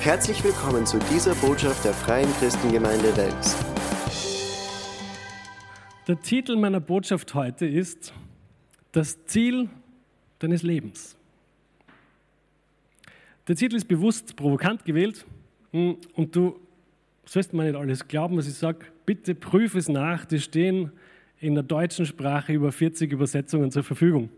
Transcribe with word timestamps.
Herzlich 0.00 0.44
willkommen 0.44 0.86
zu 0.86 0.96
dieser 1.12 1.34
Botschaft 1.34 1.84
der 1.84 1.92
Freien 1.92 2.32
Christengemeinde 2.38 3.16
Wels. 3.16 3.56
Der 6.06 6.20
Titel 6.20 6.54
meiner 6.54 6.78
Botschaft 6.78 7.34
heute 7.34 7.66
ist 7.66 8.14
Das 8.92 9.24
Ziel 9.26 9.68
deines 10.38 10.62
Lebens. 10.62 11.16
Der 13.48 13.56
Titel 13.56 13.74
ist 13.74 13.88
bewusst 13.88 14.36
provokant 14.36 14.84
gewählt 14.84 15.26
hm, 15.72 15.96
und 16.14 16.34
du 16.34 16.60
sollst 17.24 17.52
mir 17.52 17.64
nicht 17.64 17.74
alles 17.76 18.06
glauben, 18.06 18.36
was 18.36 18.46
ich 18.46 18.54
sage. 18.54 18.86
Bitte 19.04 19.34
prüf 19.34 19.74
es 19.74 19.88
nach. 19.88 20.24
Die 20.26 20.38
stehen 20.38 20.92
in 21.40 21.54
der 21.54 21.64
deutschen 21.64 22.06
Sprache 22.06 22.52
über 22.52 22.70
40 22.70 23.10
Übersetzungen 23.10 23.72
zur 23.72 23.82
Verfügung. 23.82 24.30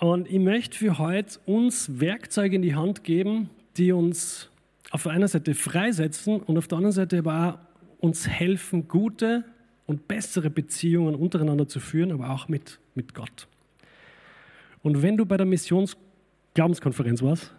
Und 0.00 0.30
ich 0.30 0.38
möchte 0.38 0.78
für 0.78 0.98
heute 0.98 1.40
uns 1.44 2.00
Werkzeuge 2.00 2.54
in 2.54 2.62
die 2.62 2.76
Hand 2.76 3.02
geben, 3.02 3.50
die 3.76 3.90
uns 3.90 4.48
auf 4.90 5.02
der 5.02 5.12
einen 5.12 5.26
Seite 5.26 5.54
freisetzen 5.54 6.38
und 6.40 6.56
auf 6.56 6.68
der 6.68 6.78
anderen 6.78 6.92
Seite 6.92 7.18
aber 7.18 7.58
auch 7.58 7.58
uns 8.00 8.28
helfen, 8.28 8.86
gute 8.86 9.44
und 9.86 10.06
bessere 10.06 10.50
Beziehungen 10.50 11.16
untereinander 11.16 11.66
zu 11.66 11.80
führen, 11.80 12.12
aber 12.12 12.30
auch 12.30 12.46
mit, 12.46 12.78
mit 12.94 13.12
Gott. 13.12 13.48
Und 14.84 15.02
wenn 15.02 15.16
du 15.16 15.26
bei 15.26 15.36
der 15.36 15.46
Missionsglaubenskonferenz 15.46 17.20
warst, 17.22 17.52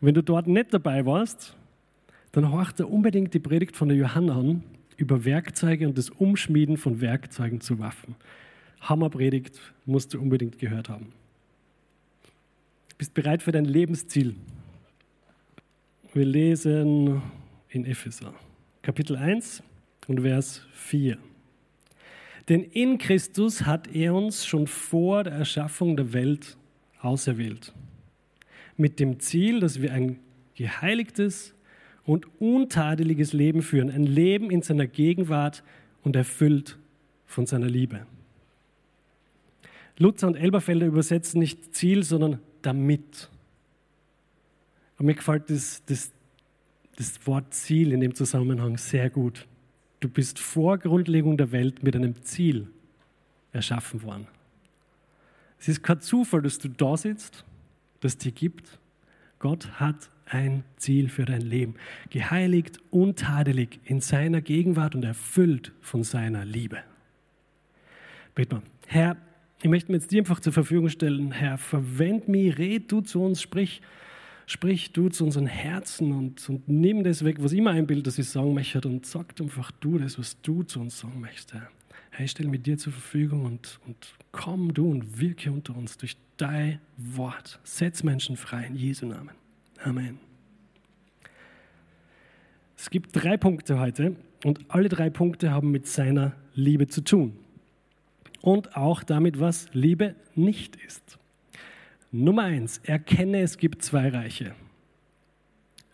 wenn 0.00 0.14
du 0.14 0.22
dort 0.22 0.48
nicht 0.48 0.74
dabei 0.74 1.06
warst, 1.06 1.56
dann 2.32 2.50
horch 2.50 2.72
dir 2.72 2.88
unbedingt 2.88 3.34
die 3.34 3.38
Predigt 3.38 3.76
von 3.76 3.88
der 3.88 3.96
Johanna 3.96 4.36
an 4.36 4.64
über 4.96 5.24
Werkzeuge 5.24 5.86
und 5.86 5.96
das 5.96 6.10
Umschmieden 6.10 6.76
von 6.76 7.00
Werkzeugen 7.00 7.60
zu 7.60 7.78
Waffen. 7.78 8.16
Hammerpredigt 8.80 9.60
musst 9.86 10.12
du 10.12 10.20
unbedingt 10.20 10.58
gehört 10.58 10.88
haben 10.88 11.12
bist 12.98 13.14
bereit 13.14 13.44
für 13.44 13.52
dein 13.52 13.64
Lebensziel. 13.64 14.34
Wir 16.12 16.24
lesen 16.24 17.22
in 17.68 17.84
Epheser, 17.84 18.34
Kapitel 18.82 19.16
1 19.16 19.62
und 20.08 20.22
Vers 20.22 20.66
4. 20.72 21.16
Denn 22.48 22.64
in 22.64 22.98
Christus 22.98 23.66
hat 23.66 23.94
er 23.94 24.14
uns 24.14 24.44
schon 24.44 24.66
vor 24.66 25.22
der 25.22 25.34
Erschaffung 25.34 25.96
der 25.96 26.12
Welt 26.12 26.56
auserwählt. 27.00 27.72
Mit 28.76 28.98
dem 28.98 29.20
Ziel, 29.20 29.60
dass 29.60 29.80
wir 29.80 29.92
ein 29.92 30.18
geheiligtes 30.56 31.54
und 32.04 32.26
untadeliges 32.40 33.32
Leben 33.32 33.62
führen. 33.62 33.90
Ein 33.90 34.06
Leben 34.06 34.50
in 34.50 34.62
seiner 34.62 34.86
Gegenwart 34.86 35.62
und 36.02 36.16
erfüllt 36.16 36.78
von 37.26 37.46
seiner 37.46 37.68
Liebe. 37.68 38.06
Luther 39.98 40.26
und 40.26 40.36
Elberfelder 40.36 40.86
übersetzen 40.86 41.38
nicht 41.38 41.76
Ziel, 41.76 42.02
sondern 42.02 42.40
damit. 42.68 43.30
Und 44.98 45.06
mir 45.06 45.14
gefällt 45.14 45.48
das, 45.48 45.82
das, 45.86 46.12
das 46.96 47.26
Wort 47.26 47.54
Ziel 47.54 47.92
in 47.92 48.00
dem 48.00 48.14
Zusammenhang 48.14 48.76
sehr 48.76 49.10
gut. 49.10 49.46
Du 50.00 50.08
bist 50.08 50.38
vor 50.38 50.78
Grundlegung 50.78 51.36
der 51.36 51.50
Welt 51.50 51.82
mit 51.82 51.96
einem 51.96 52.22
Ziel 52.22 52.68
erschaffen 53.52 54.02
worden. 54.02 54.28
Es 55.58 55.68
ist 55.68 55.82
kein 55.82 56.00
Zufall, 56.00 56.42
dass 56.42 56.58
du 56.58 56.68
da 56.68 56.96
sitzt, 56.96 57.44
dass 58.00 58.12
es 58.12 58.18
dir 58.18 58.32
gibt. 58.32 58.78
Gott 59.38 59.80
hat 59.80 60.10
ein 60.26 60.62
Ziel 60.76 61.08
für 61.08 61.24
dein 61.24 61.40
Leben. 61.40 61.74
Geheiligt, 62.10 62.80
untadelig 62.90 63.80
in 63.84 64.00
seiner 64.00 64.40
Gegenwart 64.40 64.94
und 64.94 65.04
erfüllt 65.04 65.72
von 65.80 66.04
seiner 66.04 66.44
Liebe. 66.44 66.78
Beten 68.34 68.56
wir. 68.56 68.62
Herr, 68.86 69.16
ich 69.62 69.68
möchte 69.68 69.90
mir 69.90 69.98
jetzt 69.98 70.10
dir 70.10 70.20
einfach 70.20 70.40
zur 70.40 70.52
Verfügung 70.52 70.88
stellen, 70.88 71.32
Herr, 71.32 71.58
verwend 71.58 72.28
mich, 72.28 72.58
red 72.58 72.90
du 72.90 73.00
zu 73.00 73.22
uns, 73.22 73.42
sprich, 73.42 73.82
sprich 74.46 74.92
du 74.92 75.08
zu 75.08 75.24
unseren 75.24 75.46
Herzen 75.46 76.12
und, 76.12 76.48
und 76.48 76.68
nimm 76.68 77.02
das 77.02 77.24
weg, 77.24 77.36
was 77.40 77.52
immer 77.52 77.70
ein 77.70 77.86
Bild, 77.86 78.06
das 78.06 78.18
ich 78.18 78.28
sagen 78.28 78.54
möchte 78.54 78.86
und 78.86 79.04
sag 79.04 79.40
einfach 79.40 79.72
du 79.72 79.98
das, 79.98 80.18
was 80.18 80.40
du 80.42 80.62
zu 80.62 80.80
uns 80.80 81.00
sagen 81.00 81.20
möchtest, 81.20 81.54
Herr. 81.54 81.68
Herr, 82.10 82.24
ich 82.24 82.30
stelle 82.30 82.48
mich 82.48 82.62
dir 82.62 82.78
zur 82.78 82.92
Verfügung 82.92 83.44
und, 83.44 83.80
und 83.86 84.14
komm 84.32 84.72
du 84.74 84.90
und 84.90 85.20
wirke 85.20 85.50
unter 85.50 85.76
uns 85.76 85.98
durch 85.98 86.16
dein 86.36 86.80
Wort. 86.96 87.60
Setz 87.64 88.02
Menschen 88.02 88.36
frei 88.36 88.64
in 88.64 88.76
Jesu 88.76 89.06
Namen. 89.06 89.30
Amen. 89.82 90.18
Es 92.76 92.90
gibt 92.90 93.10
drei 93.12 93.36
Punkte 93.36 93.80
heute 93.80 94.14
und 94.44 94.60
alle 94.68 94.88
drei 94.88 95.10
Punkte 95.10 95.50
haben 95.50 95.72
mit 95.72 95.88
seiner 95.88 96.34
Liebe 96.54 96.86
zu 96.86 97.02
tun 97.02 97.36
und 98.40 98.76
auch 98.76 99.02
damit, 99.02 99.40
was 99.40 99.68
Liebe 99.72 100.14
nicht 100.34 100.76
ist. 100.76 101.18
Nummer 102.10 102.44
eins, 102.44 102.78
erkenne, 102.84 103.40
es 103.40 103.58
gibt 103.58 103.82
zwei 103.82 104.08
Reiche. 104.08 104.54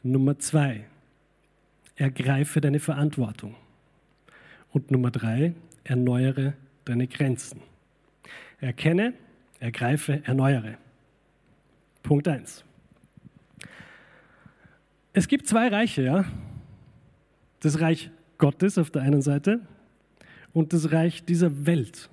Nummer 0.02 0.38
zwei, 0.38 0.84
ergreife 1.96 2.60
deine 2.60 2.78
Verantwortung. 2.78 3.56
Und 4.70 4.90
Nummer 4.90 5.10
drei, 5.10 5.54
erneuere 5.82 6.54
deine 6.84 7.06
Grenzen. 7.06 7.60
Erkenne, 8.60 9.14
ergreife, 9.60 10.22
erneuere. 10.24 10.76
Punkt 12.02 12.28
eins. 12.28 12.64
Es 15.12 15.28
gibt 15.28 15.46
zwei 15.46 15.68
Reiche, 15.68 16.02
ja. 16.02 16.24
Das 17.60 17.80
Reich 17.80 18.10
Gottes 18.36 18.78
auf 18.78 18.90
der 18.90 19.02
einen 19.02 19.22
Seite 19.22 19.60
und 20.52 20.72
das 20.72 20.92
Reich 20.92 21.24
dieser 21.24 21.66
Welt 21.66 22.10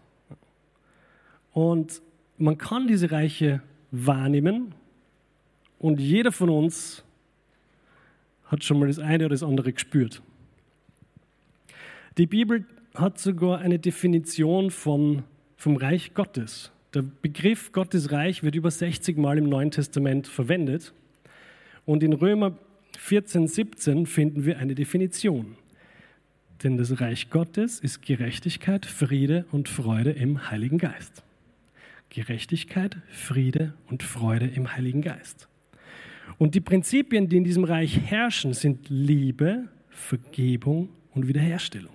und 1.53 2.01
man 2.37 2.57
kann 2.57 2.87
diese 2.87 3.11
Reiche 3.11 3.61
wahrnehmen 3.91 4.73
und 5.79 5.99
jeder 5.99 6.31
von 6.31 6.49
uns 6.49 7.03
hat 8.45 8.63
schon 8.63 8.79
mal 8.79 8.87
das 8.87 8.99
eine 8.99 9.25
oder 9.25 9.33
das 9.33 9.43
andere 9.43 9.73
gespürt. 9.73 10.21
Die 12.17 12.27
Bibel 12.27 12.65
hat 12.93 13.17
sogar 13.19 13.59
eine 13.59 13.79
Definition 13.79 14.69
von, 14.69 15.23
vom 15.55 15.77
Reich 15.77 16.13
Gottes. 16.13 16.71
Der 16.93 17.03
Begriff 17.03 17.71
Gottes 17.71 18.11
Reich 18.11 18.43
wird 18.43 18.55
über 18.55 18.69
60 18.69 19.17
Mal 19.17 19.37
im 19.37 19.47
Neuen 19.47 19.71
Testament 19.71 20.27
verwendet. 20.27 20.93
Und 21.85 22.03
in 22.03 22.11
Römer 22.11 22.57
14, 22.97 23.47
17 23.47 24.05
finden 24.05 24.45
wir 24.45 24.59
eine 24.59 24.75
Definition. 24.75 25.55
Denn 26.63 26.77
das 26.77 26.99
Reich 26.99 27.29
Gottes 27.29 27.79
ist 27.79 28.01
Gerechtigkeit, 28.01 28.85
Friede 28.85 29.45
und 29.51 29.69
Freude 29.69 30.11
im 30.11 30.51
Heiligen 30.51 30.77
Geist. 30.77 31.23
Gerechtigkeit, 32.11 32.97
Friede 33.09 33.73
und 33.89 34.03
Freude 34.03 34.45
im 34.45 34.73
Heiligen 34.73 35.01
Geist. 35.01 35.47
Und 36.37 36.55
die 36.55 36.61
Prinzipien, 36.61 37.29
die 37.29 37.37
in 37.37 37.43
diesem 37.43 37.63
Reich 37.63 37.99
herrschen, 37.99 38.53
sind 38.53 38.89
Liebe, 38.89 39.69
Vergebung 39.89 40.89
und 41.11 41.27
Wiederherstellung. 41.27 41.93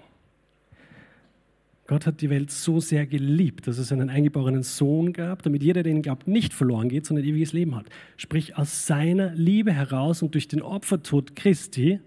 Gott 1.87 2.07
hat 2.07 2.21
die 2.21 2.31
Welt 2.31 2.51
so 2.51 2.81
sehr 2.81 3.07
geliebt, 3.07 3.69
dass 3.69 3.79
es 3.79 3.93
einen 3.93 4.11
eingeborenen 4.11 4.65
Sohn 4.65 5.13
gab, 5.13 5.43
damit 5.43 5.63
jeder, 5.63 5.85
der 5.85 5.93
ihn 5.93 6.03
glaubt, 6.03 6.27
nicht 6.27 6.53
verloren 6.53 6.89
geht, 6.89 7.07
sondern 7.07 7.25
ein 7.25 7.29
ewiges 7.29 7.53
Leben 7.53 7.77
hat. 7.77 7.87
Sprich, 8.17 8.57
aus 8.57 8.87
seiner 8.87 9.33
Liebe 9.35 9.73
heraus 9.73 10.23
und 10.23 10.35
durch 10.35 10.49
den 10.49 10.63
Opfertod 10.63 11.37
Christi 11.37 12.01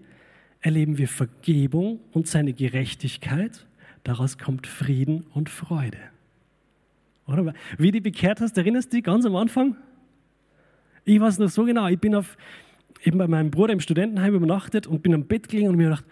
erleben 0.60 0.98
wir 0.98 1.08
Vergebung 1.08 2.00
und 2.12 2.26
seine 2.26 2.52
Gerechtigkeit. 2.52 3.66
Daraus 4.04 4.36
kommt 4.36 4.66
Frieden 4.66 5.24
und 5.32 5.48
Freude. 5.48 5.98
Oder? 7.30 7.54
Wie 7.78 7.90
du 7.90 8.00
bekehrt 8.00 8.40
hast, 8.40 8.56
erinnerst 8.58 8.92
du 8.92 8.96
dich 8.96 9.04
ganz 9.04 9.24
am 9.24 9.36
Anfang? 9.36 9.76
Ich 11.04 11.20
weiß 11.20 11.38
noch 11.38 11.48
so 11.48 11.64
genau, 11.64 11.86
ich 11.88 11.98
bin 11.98 12.14
auf, 12.14 12.36
eben 13.02 13.18
bei 13.18 13.26
meinem 13.26 13.50
Bruder 13.50 13.72
im 13.72 13.80
Studentenheim 13.80 14.34
übernachtet 14.34 14.86
und 14.86 15.02
bin 15.02 15.14
am 15.14 15.24
Bett 15.24 15.48
gelegen 15.48 15.68
und 15.68 15.76
mir 15.76 15.84
gedacht, 15.84 16.04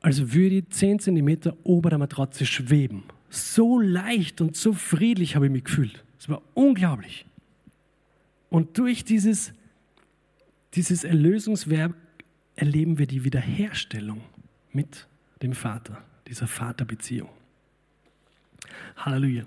als 0.00 0.34
würde 0.34 0.56
ich 0.56 0.68
10 0.68 0.98
cm 0.98 1.38
ober 1.62 1.90
der 1.90 1.98
Matratze 1.98 2.44
schweben. 2.44 3.04
So 3.30 3.80
leicht 3.80 4.40
und 4.40 4.56
so 4.56 4.72
friedlich 4.72 5.34
habe 5.34 5.46
ich 5.46 5.52
mich 5.52 5.64
gefühlt. 5.64 6.04
Es 6.18 6.28
war 6.28 6.42
unglaublich. 6.52 7.26
Und 8.50 8.78
durch 8.78 9.04
dieses, 9.04 9.52
dieses 10.74 11.04
Erlösungswerk 11.04 11.94
erleben 12.54 12.98
wir 12.98 13.06
die 13.06 13.24
Wiederherstellung 13.24 14.20
mit 14.72 15.08
dem 15.42 15.54
Vater, 15.54 16.02
dieser 16.28 16.46
Vaterbeziehung. 16.46 17.30
Halleluja. 18.96 19.44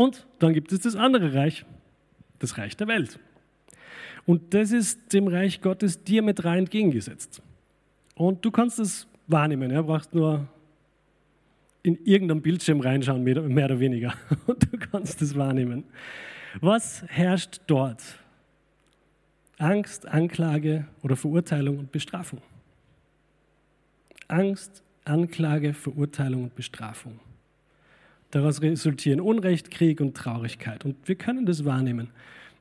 Und 0.00 0.26
dann 0.38 0.54
gibt 0.54 0.72
es 0.72 0.80
das 0.80 0.96
andere 0.96 1.34
Reich, 1.34 1.66
das 2.38 2.56
Reich 2.56 2.74
der 2.74 2.88
Welt. 2.88 3.18
Und 4.24 4.54
das 4.54 4.72
ist 4.72 5.12
dem 5.12 5.28
Reich 5.28 5.60
Gottes 5.60 6.02
diametral 6.02 6.56
entgegengesetzt. 6.56 7.42
Und 8.14 8.42
du 8.42 8.50
kannst 8.50 8.78
es 8.78 9.06
wahrnehmen. 9.26 9.68
Du 9.68 9.82
brauchst 9.82 10.14
nur 10.14 10.48
in 11.82 12.02
irgendeinem 12.06 12.40
Bildschirm 12.40 12.80
reinschauen, 12.80 13.22
mehr 13.22 13.66
oder 13.66 13.78
weniger. 13.78 14.14
Und 14.46 14.72
du 14.72 14.78
kannst 14.78 15.20
es 15.20 15.36
wahrnehmen. 15.36 15.84
Was 16.62 17.04
herrscht 17.06 17.60
dort? 17.66 18.02
Angst, 19.58 20.08
Anklage 20.08 20.86
oder 21.02 21.14
Verurteilung 21.14 21.78
und 21.78 21.92
Bestrafung. 21.92 22.40
Angst, 24.28 24.82
Anklage, 25.04 25.74
Verurteilung 25.74 26.44
und 26.44 26.54
Bestrafung. 26.54 27.20
Daraus 28.30 28.62
resultieren 28.62 29.20
Unrecht, 29.20 29.70
Krieg 29.70 30.00
und 30.00 30.16
Traurigkeit. 30.16 30.84
Und 30.84 30.96
wir 31.06 31.16
können 31.16 31.46
das 31.46 31.64
wahrnehmen. 31.64 32.10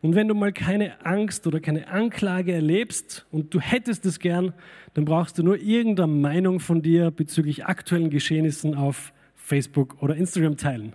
Und 0.02 0.16
wenn 0.16 0.28
du 0.28 0.34
mal 0.34 0.54
keine 0.54 1.06
Angst 1.06 1.46
oder 1.46 1.60
keine 1.60 1.90
Anklage 1.90 2.54
erlebst 2.54 3.26
und 3.32 3.54
du 3.54 3.60
hättest 3.60 4.06
es 4.06 4.20
gern, 4.20 4.54
dann 4.94 5.06
brauchst 5.06 5.38
du 5.38 5.44
nur 5.44 5.58
irgendeine 5.58 6.12
Meinung 6.12 6.60
von 6.60 6.82
dir 6.82 7.12
bezüglich 7.12 7.66
aktuellen 7.66 8.10
Geschehnissen 8.10 8.76
auf 8.76 9.12
Facebook 9.36 10.02
oder 10.02 10.16
Instagram 10.16 10.56
teilen. 10.56 10.94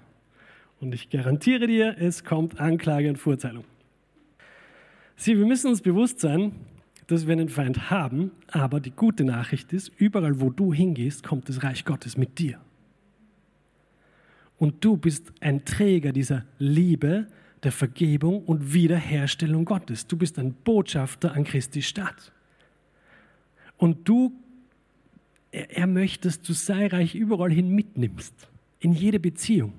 Und 0.80 0.94
ich 0.94 1.10
garantiere 1.10 1.66
dir, 1.66 1.96
es 1.98 2.24
kommt 2.24 2.58
Anklage 2.58 3.08
und 3.10 3.18
Verurteilung. 3.18 3.64
Sieh, 5.16 5.36
wir 5.36 5.46
müssen 5.46 5.68
uns 5.68 5.82
bewusst 5.82 6.20
sein, 6.20 6.52
dass 7.06 7.26
wir 7.26 7.32
einen 7.32 7.50
Feind 7.50 7.90
haben, 7.90 8.32
aber 8.48 8.80
die 8.80 8.90
gute 8.90 9.24
Nachricht 9.24 9.72
ist, 9.72 9.92
überall 9.98 10.40
wo 10.40 10.50
du 10.50 10.72
hingehst, 10.72 11.22
kommt 11.22 11.48
das 11.48 11.62
Reich 11.62 11.84
Gottes 11.84 12.16
mit 12.16 12.38
dir. 12.38 12.58
Und 14.64 14.82
du 14.82 14.96
bist 14.96 15.30
ein 15.40 15.66
Träger 15.66 16.10
dieser 16.10 16.46
Liebe, 16.58 17.26
der 17.64 17.70
Vergebung 17.70 18.42
und 18.44 18.72
Wiederherstellung 18.72 19.66
Gottes. 19.66 20.06
Du 20.06 20.16
bist 20.16 20.38
ein 20.38 20.54
Botschafter 20.54 21.34
an 21.34 21.44
Christi 21.44 21.82
Stadt. 21.82 22.32
Und 23.76 24.08
du, 24.08 24.32
er, 25.52 25.76
er 25.76 25.86
möchte, 25.86 26.28
dass 26.28 26.40
du 26.40 26.54
sei 26.54 26.86
Reich 26.86 27.14
überall 27.14 27.52
hin 27.52 27.74
mitnimmst, 27.74 28.32
in 28.80 28.94
jede 28.94 29.20
Beziehung. 29.20 29.74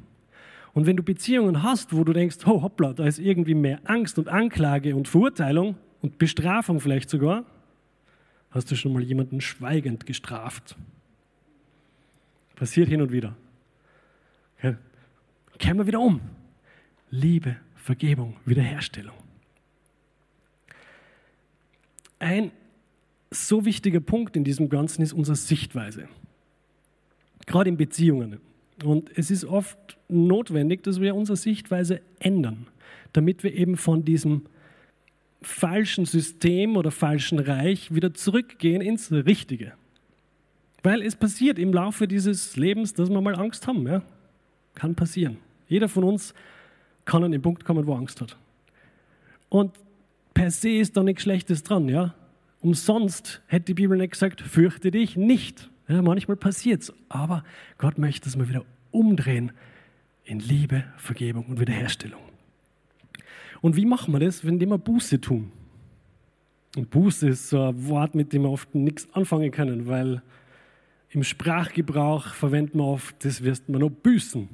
Und 0.75 0.85
wenn 0.85 0.97
du 0.97 1.01
Beziehungen 1.01 1.63
hast, 1.63 1.91
wo 1.91 2.03
du 2.03 2.13
denkst, 2.13 2.37
oh 2.45 2.61
hoppla, 2.61 2.93
da 2.93 3.07
ist 3.07 3.17
irgendwie 3.17 3.55
mehr 3.55 3.79
Angst 3.85 4.19
und 4.19 4.27
Anklage 4.27 4.95
und 4.95 5.07
Verurteilung 5.07 5.77
und 6.03 6.19
Bestrafung 6.19 6.79
vielleicht 6.79 7.09
sogar, 7.09 7.43
hast 8.51 8.69
du 8.69 8.75
schon 8.75 8.93
mal 8.93 9.01
jemanden 9.01 9.41
schweigend 9.41 10.05
gestraft. 10.05 10.75
Passiert 12.55 12.87
hin 12.87 13.01
und 13.01 13.11
wieder. 13.11 13.35
Kehren 15.57 15.77
wir 15.77 15.87
wieder 15.87 15.99
um. 15.99 16.21
Liebe, 17.09 17.57
Vergebung, 17.75 18.35
Wiederherstellung. 18.45 19.15
Ein 22.19 22.51
so 23.31 23.65
wichtiger 23.65 23.99
Punkt 23.99 24.35
in 24.35 24.43
diesem 24.43 24.69
Ganzen 24.69 25.01
ist 25.01 25.13
unsere 25.13 25.35
Sichtweise. 25.35 26.07
Gerade 27.45 27.69
in 27.69 27.77
Beziehungen. 27.77 28.39
Und 28.83 29.09
es 29.15 29.31
ist 29.31 29.45
oft 29.45 29.97
notwendig, 30.09 30.83
dass 30.83 30.99
wir 30.99 31.15
unsere 31.15 31.37
Sichtweise 31.37 32.01
ändern, 32.19 32.67
damit 33.13 33.43
wir 33.43 33.53
eben 33.53 33.77
von 33.77 34.03
diesem 34.03 34.43
falschen 35.41 36.05
System 36.05 36.75
oder 36.75 36.91
falschen 36.91 37.39
Reich 37.39 37.93
wieder 37.93 38.13
zurückgehen 38.13 38.81
ins 38.81 39.11
Richtige. 39.11 39.73
Weil 40.83 41.01
es 41.01 41.15
passiert 41.15 41.59
im 41.59 41.73
Laufe 41.73 42.07
dieses 42.07 42.57
Lebens, 42.57 42.93
dass 42.93 43.09
wir 43.09 43.21
mal 43.21 43.35
Angst 43.35 43.67
haben. 43.67 43.87
Ja? 43.87 44.01
Kann 44.73 44.95
passieren. 44.95 45.37
Jeder 45.67 45.89
von 45.89 46.03
uns 46.03 46.33
kann 47.05 47.23
an 47.23 47.31
den 47.31 47.41
Punkt 47.41 47.65
kommen, 47.65 47.85
wo 47.87 47.93
er 47.93 47.99
Angst 47.99 48.21
hat. 48.21 48.37
Und 49.49 49.73
per 50.33 50.51
se 50.51 50.69
ist 50.69 50.97
da 50.97 51.03
nichts 51.03 51.23
Schlechtes 51.23 51.63
dran. 51.63 51.87
Ja? 51.87 52.13
Umsonst 52.61 53.41
hätte 53.47 53.65
die 53.65 53.73
Bibel 53.73 53.97
nicht 53.97 54.11
gesagt, 54.11 54.41
fürchte 54.41 54.91
dich 54.91 55.15
nicht. 55.15 55.69
Ja, 55.87 56.01
manchmal 56.01 56.35
passiert 56.35 56.81
es, 56.81 56.93
aber 57.09 57.43
Gott 57.77 57.97
möchte, 57.99 58.25
dass 58.25 58.37
wir 58.37 58.49
wieder 58.49 58.65
umdrehen 58.91 59.51
in 60.23 60.39
Liebe, 60.39 60.83
Vergebung 60.97 61.45
und 61.45 61.59
Wiederherstellung. 61.59 62.21
Und 63.61 63.75
wie 63.75 63.85
machen 63.85 64.13
wir 64.13 64.19
das, 64.19 64.45
wenn 64.45 64.59
wir 64.59 64.77
Buße 64.77 65.21
tun? 65.21 65.51
Und 66.75 66.89
Buße 66.89 67.29
ist 67.29 67.49
so 67.49 67.61
ein 67.61 67.87
Wort, 67.87 68.15
mit 68.15 68.33
dem 68.33 68.41
wir 68.41 68.49
oft 68.49 68.73
nichts 68.75 69.07
anfangen 69.13 69.51
können, 69.51 69.87
weil 69.87 70.21
im 71.09 71.23
Sprachgebrauch 71.23 72.33
verwenden 72.33 72.79
wir 72.79 72.85
oft, 72.85 73.23
das 73.23 73.43
wirst 73.43 73.69
man 73.69 73.81
noch 73.81 73.91
büßen. 73.91 74.49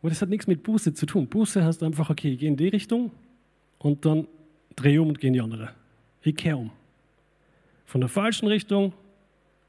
Aber 0.00 0.10
das 0.10 0.22
hat 0.22 0.28
nichts 0.28 0.46
mit 0.46 0.62
Buße 0.62 0.94
zu 0.94 1.06
tun. 1.06 1.26
Buße 1.26 1.64
heißt 1.64 1.82
einfach, 1.82 2.10
okay, 2.10 2.32
ich 2.32 2.38
gehe 2.38 2.48
in 2.48 2.56
die 2.56 2.68
Richtung 2.68 3.10
und 3.78 4.04
dann 4.04 4.26
drehe 4.76 5.00
um 5.00 5.08
und 5.08 5.20
gehe 5.20 5.28
in 5.28 5.34
die 5.34 5.40
andere. 5.40 5.70
Ich 6.22 6.36
kehre 6.36 6.56
um. 6.56 6.70
Von 7.86 8.00
der 8.00 8.08
falschen 8.08 8.46
Richtung 8.48 8.92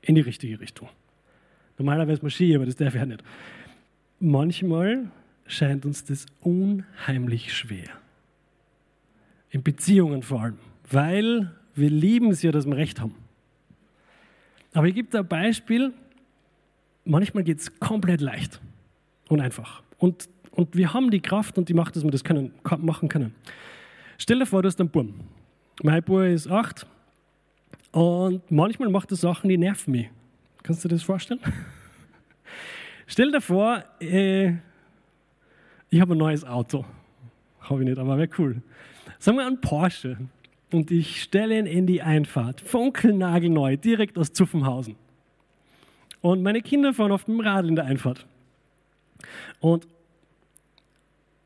in 0.01 0.15
die 0.15 0.21
richtige 0.21 0.59
Richtung. 0.59 0.89
Normalerweise 1.77 2.21
marschiere 2.21 2.49
ich, 2.49 2.55
aber 2.55 2.65
das 2.65 2.75
darf 2.75 2.93
ich 2.93 2.99
ja 2.99 3.05
nicht. 3.05 3.23
Manchmal 4.19 5.11
scheint 5.45 5.85
uns 5.85 6.03
das 6.03 6.25
unheimlich 6.41 7.53
schwer. 7.53 7.89
In 9.49 9.63
Beziehungen 9.63 10.23
vor 10.23 10.41
allem, 10.41 10.59
weil 10.89 11.51
wir 11.75 11.89
lieben 11.89 12.31
es 12.31 12.41
ja, 12.41 12.51
dass 12.51 12.65
wir 12.65 12.75
Recht 12.75 12.99
haben. 12.99 13.15
Aber 14.73 14.87
ich 14.87 14.95
gebe 14.95 15.09
da 15.09 15.19
ein 15.19 15.27
Beispiel, 15.27 15.93
manchmal 17.05 17.43
geht 17.43 17.59
es 17.59 17.79
komplett 17.79 18.21
leicht 18.21 18.59
und 19.29 19.39
einfach. 19.39 19.83
Und, 19.97 20.29
und 20.51 20.75
wir 20.75 20.93
haben 20.93 21.11
die 21.11 21.21
Kraft 21.21 21.57
und 21.57 21.69
die 21.69 21.73
Macht, 21.73 21.95
dass 21.95 22.03
wir 22.03 22.11
das 22.11 22.23
können, 22.23 22.53
machen 22.79 23.09
können. 23.09 23.35
Stell 24.17 24.39
dir 24.39 24.45
vor, 24.45 24.61
du 24.61 24.67
hast 24.67 24.79
einen 24.79 24.89
Burm. 24.89 25.13
Mein 25.83 26.03
Bub 26.03 26.21
ist 26.21 26.49
acht 26.49 26.87
und 27.91 28.49
manchmal 28.49 28.89
macht 28.89 29.11
er 29.11 29.17
Sachen, 29.17 29.49
die 29.49 29.57
nerven 29.57 29.91
mich. 29.91 30.09
Kannst 30.63 30.83
du 30.83 30.87
dir 30.87 30.95
das 30.95 31.03
vorstellen? 31.03 31.39
Stell 33.07 33.31
dir 33.31 33.41
vor, 33.41 33.83
äh, 33.99 34.53
ich 35.89 36.01
habe 36.01 36.15
ein 36.15 36.17
neues 36.17 36.43
Auto. 36.43 36.85
Habe 37.61 37.81
ich 37.81 37.89
nicht, 37.89 37.99
aber 37.99 38.17
wäre 38.17 38.29
cool. 38.37 38.61
Sagen 39.19 39.37
wir 39.37 39.47
ein 39.47 39.61
Porsche. 39.61 40.17
Und 40.71 40.91
ich 40.91 41.21
stelle 41.21 41.57
ihn 41.57 41.65
in 41.65 41.87
die 41.87 42.01
Einfahrt. 42.01 42.59
Funkelnagelneu, 42.59 43.77
direkt 43.77 44.17
aus 44.17 44.33
Zuffenhausen. 44.33 44.95
Und 46.21 46.43
meine 46.43 46.61
Kinder 46.61 46.93
fahren 46.93 47.11
auf 47.11 47.23
dem 47.23 47.39
Rad 47.39 47.65
in 47.65 47.75
der 47.75 47.85
Einfahrt. 47.85 48.25
Und 49.59 49.87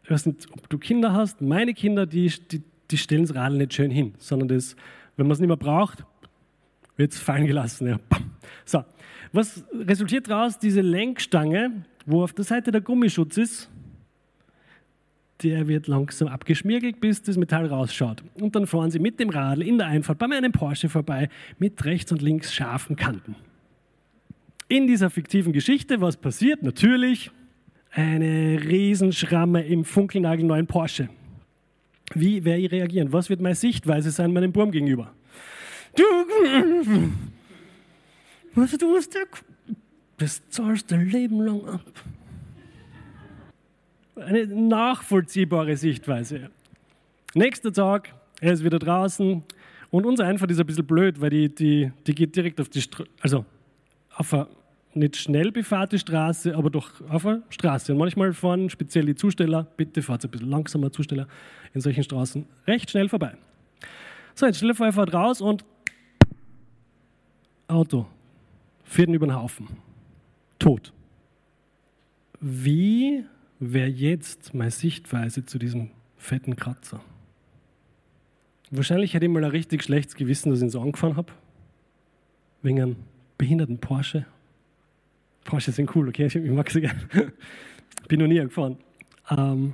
ich 0.04 0.12
weiß 0.12 0.26
nicht, 0.26 0.48
ob 0.52 0.70
du 0.70 0.78
Kinder 0.78 1.14
hast. 1.14 1.42
Meine 1.42 1.74
Kinder, 1.74 2.06
die, 2.06 2.32
die, 2.52 2.62
die 2.90 2.98
stellen 2.98 3.24
das 3.24 3.36
Radl 3.36 3.58
nicht 3.58 3.74
schön 3.74 3.92
hin, 3.92 4.14
sondern 4.18 4.50
das, 4.50 4.76
wenn 5.16 5.28
man 5.28 5.34
es 5.34 5.40
nicht 5.40 5.48
mehr 5.48 5.58
braucht, 5.58 6.04
wird 6.98 7.14
es 7.14 7.20
fallen 7.20 7.48
gelassen. 7.48 7.88
Ja. 7.88 8.00
So, 8.66 8.84
was 9.32 9.64
resultiert 9.74 10.30
daraus? 10.30 10.60
Diese 10.60 10.82
Lenkstange, 10.82 11.84
wo 12.06 12.24
auf 12.24 12.34
der 12.34 12.46
Seite 12.46 12.72
der 12.72 12.82
Gummischutz 12.82 13.38
ist, 13.38 13.70
der 15.44 15.68
wird 15.68 15.88
langsam 15.88 16.28
abgeschmirgelt, 16.28 17.00
bis 17.00 17.24
das 17.24 17.38
Metall 17.38 17.66
rausschaut. 17.66 18.24
Und 18.40 18.56
dann 18.56 18.68
fahren 18.68 18.92
sie 18.92 19.00
mit 19.00 19.20
dem 19.20 19.30
Radl 19.30 19.64
in 19.64 19.78
der 19.78 19.88
Einfahrt 19.88 20.20
bei 20.20 20.28
meinem 20.28 20.52
Porsche 20.52 20.90
vorbei 20.90 21.30
mit 21.58 21.84
rechts 21.86 22.12
und 22.12 22.22
links 22.22 22.54
scharfen 22.54 22.96
Kanten. 22.96 23.36
In 24.68 24.88
dieser 24.88 25.10
fiktiven 25.10 25.52
Geschichte, 25.52 26.00
was 26.02 26.18
passiert? 26.18 26.64
Natürlich 26.64 27.32
eine 27.92 28.62
Riesenschramme 28.64 29.64
im 29.64 29.84
funkelnagelneuen 29.84 30.68
Porsche. 30.68 31.10
Wie 32.14 32.44
werde 32.44 32.62
ich 32.62 32.72
reagieren? 32.72 33.12
Was 33.14 33.30
wird 33.30 33.42
meine 33.42 33.56
Sichtweise 33.56 34.12
sein 34.12 34.34
meinem 34.34 34.52
Burm 34.52 34.72
gegenüber? 34.72 35.14
Du, 35.96 36.04
was 38.56 38.72
du 38.78 38.96
hast, 38.96 39.18
das 40.18 40.42
zahlst 40.50 40.92
du 40.92 40.96
Leben 40.96 41.42
lang 41.42 41.66
ab. 41.66 41.82
Eine 44.16 44.46
nachvollziehbare 44.48 45.76
Sichtweise. 45.76 46.50
Nächster 47.34 47.72
Tag, 47.74 48.14
er 48.40 48.54
ist 48.54 48.64
wieder 48.64 48.80
draußen 48.80 49.44
und 49.90 50.06
unser 50.06 50.26
Einfahrt 50.26 50.52
ist 50.52 50.60
ein 50.60 50.66
bisschen 50.66 50.86
blöd, 50.86 51.20
weil 51.20 51.30
die, 51.30 51.54
die, 51.54 51.92
die 52.06 52.16
geht 52.16 52.36
direkt 52.36 52.60
auf 52.62 52.70
die 52.70 52.82
Straße, 52.82 53.10
also 53.22 53.46
auf 54.16 54.34
eine 54.34 54.48
nicht 54.96 55.16
schnell 55.16 55.52
befahrte 55.52 55.98
Straße, 55.98 56.56
aber 56.56 56.70
doch 56.70 57.02
auf 57.10 57.26
eine 57.26 57.44
Straße. 57.50 57.92
Und 57.94 58.00
manchmal 58.00 58.34
fahren 58.34 58.70
speziell 58.70 59.06
die 59.06 59.16
Zusteller, 59.16 59.68
bitte 59.78 60.02
fahrt 60.02 60.24
ein 60.24 60.32
bisschen 60.32 60.50
langsamer, 60.50 60.92
Zusteller, 60.92 61.28
in 61.74 61.82
solchen 61.82 62.04
Straßen 62.04 62.46
recht 62.68 62.90
schnell 62.90 63.10
vorbei. 63.10 63.36
So, 64.36 64.46
jetzt 64.46 64.58
stell 64.58 64.70
dir 64.70 64.76
fährt 64.76 65.14
raus 65.14 65.42
und 65.42 65.66
Auto 67.68 68.06
fährt 68.84 69.08
ihn 69.08 69.16
über 69.16 69.28
den 69.28 69.36
Haufen. 69.36 69.68
Tot. 70.60 70.92
Wie 72.40 73.24
wäre 73.60 73.88
jetzt 73.88 74.54
meine 74.54 74.72
Sichtweise 74.72 75.46
zu 75.46 75.58
diesem 75.58 75.92
fetten 76.18 76.56
Kratzer? 76.56 77.02
Wahrscheinlich 78.72 79.14
hätte 79.14 79.26
ich 79.26 79.32
mal 79.32 79.44
ein 79.44 79.52
richtig 79.52 79.84
schlechtes 79.84 80.16
Gewissen, 80.16 80.50
dass 80.50 80.60
ich 80.60 80.64
ihn 80.64 80.70
so 80.70 80.82
angefahren 80.82 81.16
habe. 81.16 81.32
Wegen 82.62 82.82
einem 82.82 82.96
behinderten 83.38 83.80
Porsche. 83.80 84.26
Porsche 85.44 85.72
sind 85.72 85.96
cool, 85.96 86.10
okay? 86.10 86.26
Ich 86.34 86.52
mag 86.52 86.70
sie 86.70 86.82
gerne. 86.82 87.00
Bin 88.08 88.20
noch 88.20 88.28
nie 88.28 88.40
gefahren. 88.40 88.78
Ähm, 89.30 89.74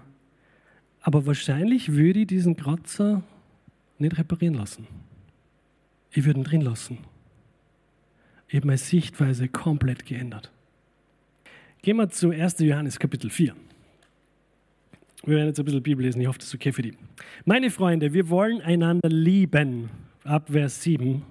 aber 1.01 1.25
wahrscheinlich 1.25 1.93
würde 1.93 2.21
ich 2.21 2.27
diesen 2.27 2.55
Kratzer 2.55 3.23
nicht 3.97 4.17
reparieren 4.17 4.55
lassen. 4.55 4.87
Ich 6.11 6.25
würde 6.25 6.39
ihn 6.39 6.43
drin 6.43 6.61
lassen 6.61 6.99
eben 8.49 8.67
meine 8.67 8.77
Sichtweise 8.77 9.47
komplett 9.47 10.05
geändert. 10.05 10.51
Gehen 11.81 11.97
wir 11.97 12.09
zu 12.09 12.31
1. 12.31 12.59
Johannes 12.59 12.99
Kapitel 12.99 13.29
4. 13.29 13.53
Wir 15.23 15.35
werden 15.35 15.47
jetzt 15.47 15.59
ein 15.59 15.65
bisschen 15.65 15.83
Bibel 15.83 16.05
lesen, 16.05 16.21
ich 16.21 16.27
hoffe, 16.27 16.39
das 16.39 16.47
ist 16.47 16.55
okay 16.55 16.71
für 16.71 16.81
die. 16.81 16.93
Meine 17.45 17.69
Freunde, 17.69 18.13
wir 18.13 18.29
wollen 18.29 18.61
einander 18.61 19.09
lieben, 19.09 19.89
ab 20.23 20.49
Vers 20.49 20.81
7. 20.83 21.23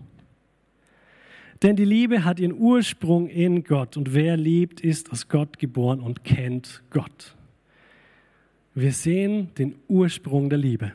Denn 1.63 1.77
die 1.77 1.85
Liebe 1.85 2.25
hat 2.25 2.39
ihren 2.39 2.53
Ursprung 2.53 3.29
in 3.29 3.65
Gott 3.65 3.97
und 3.97 4.13
wer 4.13 4.37
liebt, 4.37 4.81
ist 4.81 5.11
aus 5.11 5.29
Gott 5.29 5.59
geboren 5.59 6.01
und 6.01 6.25
kennt 6.25 6.83
Gott. 6.91 7.35
Wir 8.75 8.93
sehen 8.93 9.55
den 9.57 9.75
Ursprung 9.89 10.51
der 10.51 10.59
Liebe. 10.59 10.93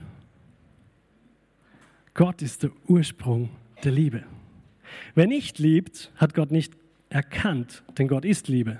Gott 2.13 2.41
ist 2.41 2.63
der 2.63 2.71
Ursprung 2.87 3.49
der 3.83 3.91
Liebe. 3.91 4.23
Wer 5.15 5.25
nicht 5.25 5.57
liebt, 5.57 6.11
hat 6.15 6.35
Gott 6.35 6.51
nicht 6.51 6.73
erkannt, 7.09 7.83
denn 7.97 8.07
Gott 8.07 8.25
ist 8.25 8.47
Liebe. 8.47 8.79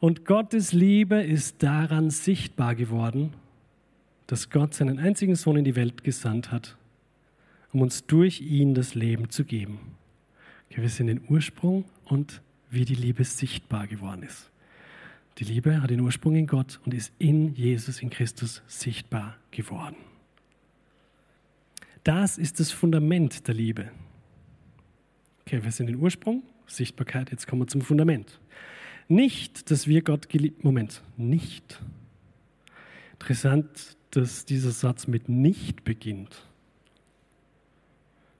Und 0.00 0.26
Gottes 0.26 0.72
Liebe 0.72 1.20
ist 1.20 1.62
daran 1.62 2.10
sichtbar 2.10 2.76
geworden, 2.76 3.32
dass 4.28 4.50
Gott 4.50 4.74
seinen 4.74 5.00
einzigen 5.00 5.34
Sohn 5.34 5.56
in 5.56 5.64
die 5.64 5.74
Welt 5.74 6.04
gesandt 6.04 6.52
hat, 6.52 6.76
um 7.72 7.80
uns 7.80 8.06
durch 8.06 8.40
ihn 8.40 8.74
das 8.74 8.94
Leben 8.94 9.30
zu 9.30 9.44
geben. 9.44 9.80
Wir 10.70 10.88
sehen 10.88 11.08
den 11.08 11.22
Ursprung 11.28 11.84
und 12.04 12.40
wie 12.70 12.84
die 12.84 12.94
Liebe 12.94 13.24
sichtbar 13.24 13.86
geworden 13.86 14.22
ist. 14.22 14.50
Die 15.38 15.44
Liebe 15.44 15.80
hat 15.82 15.90
den 15.90 16.00
Ursprung 16.00 16.34
in 16.34 16.46
Gott 16.46 16.80
und 16.84 16.94
ist 16.94 17.12
in 17.18 17.54
Jesus, 17.54 18.02
in 18.02 18.10
Christus 18.10 18.62
sichtbar 18.66 19.36
geworden. 19.50 19.96
Das 22.04 22.38
ist 22.38 22.60
das 22.60 22.70
Fundament 22.70 23.46
der 23.46 23.54
Liebe. 23.54 23.90
Okay, 25.42 25.62
wir 25.62 25.70
sind 25.70 25.86
den 25.86 25.96
Ursprung, 25.96 26.42
Sichtbarkeit, 26.66 27.30
jetzt 27.30 27.46
kommen 27.46 27.62
wir 27.62 27.66
zum 27.68 27.82
Fundament. 27.82 28.40
Nicht, 29.08 29.70
dass 29.70 29.86
wir 29.86 30.02
Gott 30.02 30.28
geliebt, 30.28 30.64
Moment, 30.64 31.02
nicht. 31.16 31.80
Interessant, 33.12 33.96
dass 34.10 34.44
dieser 34.44 34.70
Satz 34.70 35.06
mit 35.06 35.28
nicht 35.28 35.84
beginnt. 35.84 36.47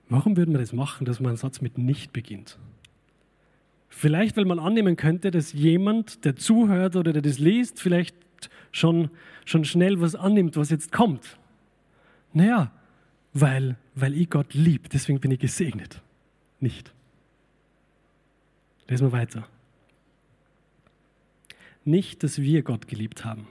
Warum 0.09 0.37
würden 0.37 0.55
wir 0.55 0.61
das 0.61 0.73
machen, 0.73 1.05
dass 1.05 1.21
man 1.21 1.31
einen 1.31 1.37
Satz 1.37 1.61
mit 1.61 1.77
nicht 1.77 2.13
beginnt? 2.13 2.59
Vielleicht, 3.89 4.37
weil 4.37 4.45
man 4.45 4.59
annehmen 4.59 4.97
könnte, 4.97 5.31
dass 5.31 5.53
jemand, 5.53 6.25
der 6.25 6.37
zuhört 6.37 6.97
oder 6.97 7.13
der 7.13 7.23
das 7.23 7.39
liest, 7.39 7.81
vielleicht 7.81 8.15
schon, 8.71 9.11
schon 9.45 9.65
schnell 9.65 10.01
was 10.01 10.15
annimmt, 10.15 10.57
was 10.57 10.71
jetzt 10.71 10.93
kommt. 10.93 11.37
Naja, 12.33 12.71
weil, 13.33 13.77
weil 13.95 14.15
ich 14.15 14.31
Gott 14.31 14.55
liebe, 14.55 14.89
deswegen 14.89 15.21
bin 15.21 15.31
ich 15.31 15.41
gesegnet. 15.41 16.01
Nicht. 16.61 16.93
Lesen 18.89 19.09
wir 19.09 19.13
weiter. 19.13 19.47
Nicht, 21.85 22.23
dass 22.23 22.41
wir 22.41 22.63
Gott 22.63 22.87
geliebt 22.87 23.25
haben, 23.25 23.47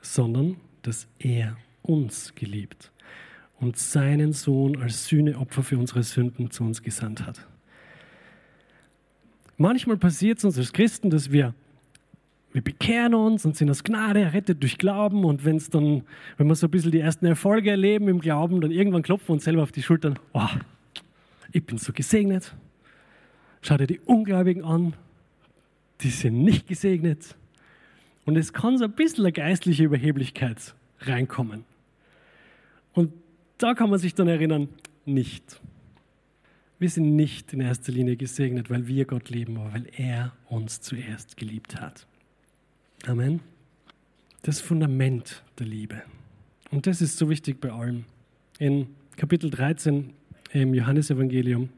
sondern 0.00 0.56
dass 0.82 1.08
er 1.18 1.56
uns 1.82 2.34
geliebt 2.34 2.92
und 3.60 3.76
seinen 3.76 4.32
Sohn 4.32 4.80
als 4.80 5.06
Sühneopfer 5.06 5.62
für 5.62 5.78
unsere 5.78 6.02
Sünden 6.02 6.50
zu 6.50 6.64
uns 6.64 6.82
gesandt 6.82 7.26
hat. 7.26 7.46
Manchmal 9.56 9.96
passiert 9.96 10.38
es 10.38 10.44
uns 10.44 10.56
als 10.56 10.72
Christen, 10.72 11.10
dass 11.10 11.32
wir, 11.32 11.52
wir 12.52 12.62
bekehren 12.62 13.14
uns 13.14 13.44
und 13.44 13.56
sind 13.56 13.68
aus 13.70 13.82
Gnade 13.82 14.20
errettet 14.20 14.62
durch 14.62 14.78
Glauben 14.78 15.24
und 15.24 15.44
wenn 15.44 15.60
dann, 15.70 16.02
wenn 16.36 16.46
wir 16.46 16.54
so 16.54 16.68
ein 16.68 16.70
bisschen 16.70 16.92
die 16.92 17.00
ersten 17.00 17.26
Erfolge 17.26 17.70
erleben 17.70 18.08
im 18.08 18.20
Glauben, 18.20 18.60
dann 18.60 18.70
irgendwann 18.70 19.02
klopfen 19.02 19.28
wir 19.28 19.32
uns 19.34 19.44
selber 19.44 19.64
auf 19.64 19.72
die 19.72 19.82
Schultern, 19.82 20.18
oh, 20.32 20.46
ich 21.52 21.64
bin 21.64 21.78
so 21.78 21.92
gesegnet. 21.92 22.54
Schau 23.62 23.76
dir 23.76 23.88
die 23.88 23.98
Ungläubigen 24.00 24.64
an, 24.64 24.94
die 26.02 26.10
sind 26.10 26.44
nicht 26.44 26.68
gesegnet. 26.68 27.34
Und 28.24 28.36
es 28.36 28.52
kann 28.52 28.78
so 28.78 28.84
ein 28.84 28.92
bisschen 28.92 29.24
eine 29.24 29.32
geistliche 29.32 29.84
Überheblichkeit 29.84 30.74
reinkommen. 31.00 31.64
Und 32.92 33.12
da 33.58 33.74
kann 33.74 33.90
man 33.90 33.98
sich 33.98 34.14
dann 34.14 34.28
erinnern, 34.28 34.68
nicht. 35.04 35.60
Wir 36.78 36.88
sind 36.88 37.16
nicht 37.16 37.52
in 37.52 37.60
erster 37.60 37.90
Linie 37.92 38.16
gesegnet, 38.16 38.70
weil 38.70 38.86
wir 38.86 39.04
Gott 39.04 39.30
lieben, 39.30 39.58
aber 39.58 39.72
weil 39.74 39.86
er 39.96 40.32
uns 40.48 40.80
zuerst 40.80 41.36
geliebt 41.36 41.80
hat. 41.80 42.06
Amen. 43.06 43.40
Das 44.42 44.60
Fundament 44.60 45.42
der 45.58 45.66
Liebe. 45.66 46.02
Und 46.70 46.86
das 46.86 47.00
ist 47.02 47.18
so 47.18 47.28
wichtig 47.28 47.60
bei 47.60 47.72
allem. 47.72 48.04
In 48.58 48.88
Kapitel 49.16 49.50
13 49.50 50.12
im 50.52 50.74
Johannesevangelium 50.74 51.70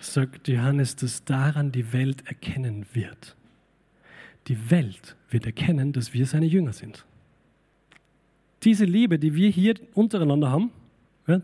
sagt 0.00 0.48
Johannes, 0.48 0.96
dass 0.96 1.24
daran 1.24 1.70
die 1.70 1.92
Welt 1.92 2.26
erkennen 2.26 2.86
wird. 2.92 3.36
Die 4.48 4.70
Welt 4.70 5.16
wird 5.30 5.46
erkennen, 5.46 5.92
dass 5.92 6.14
wir 6.14 6.26
seine 6.26 6.46
Jünger 6.46 6.72
sind. 6.72 7.04
Diese 8.62 8.84
Liebe, 8.84 9.18
die 9.18 9.34
wir 9.34 9.50
hier 9.50 9.74
untereinander 9.94 10.50
haben, 10.50 10.70
ja, 11.26 11.40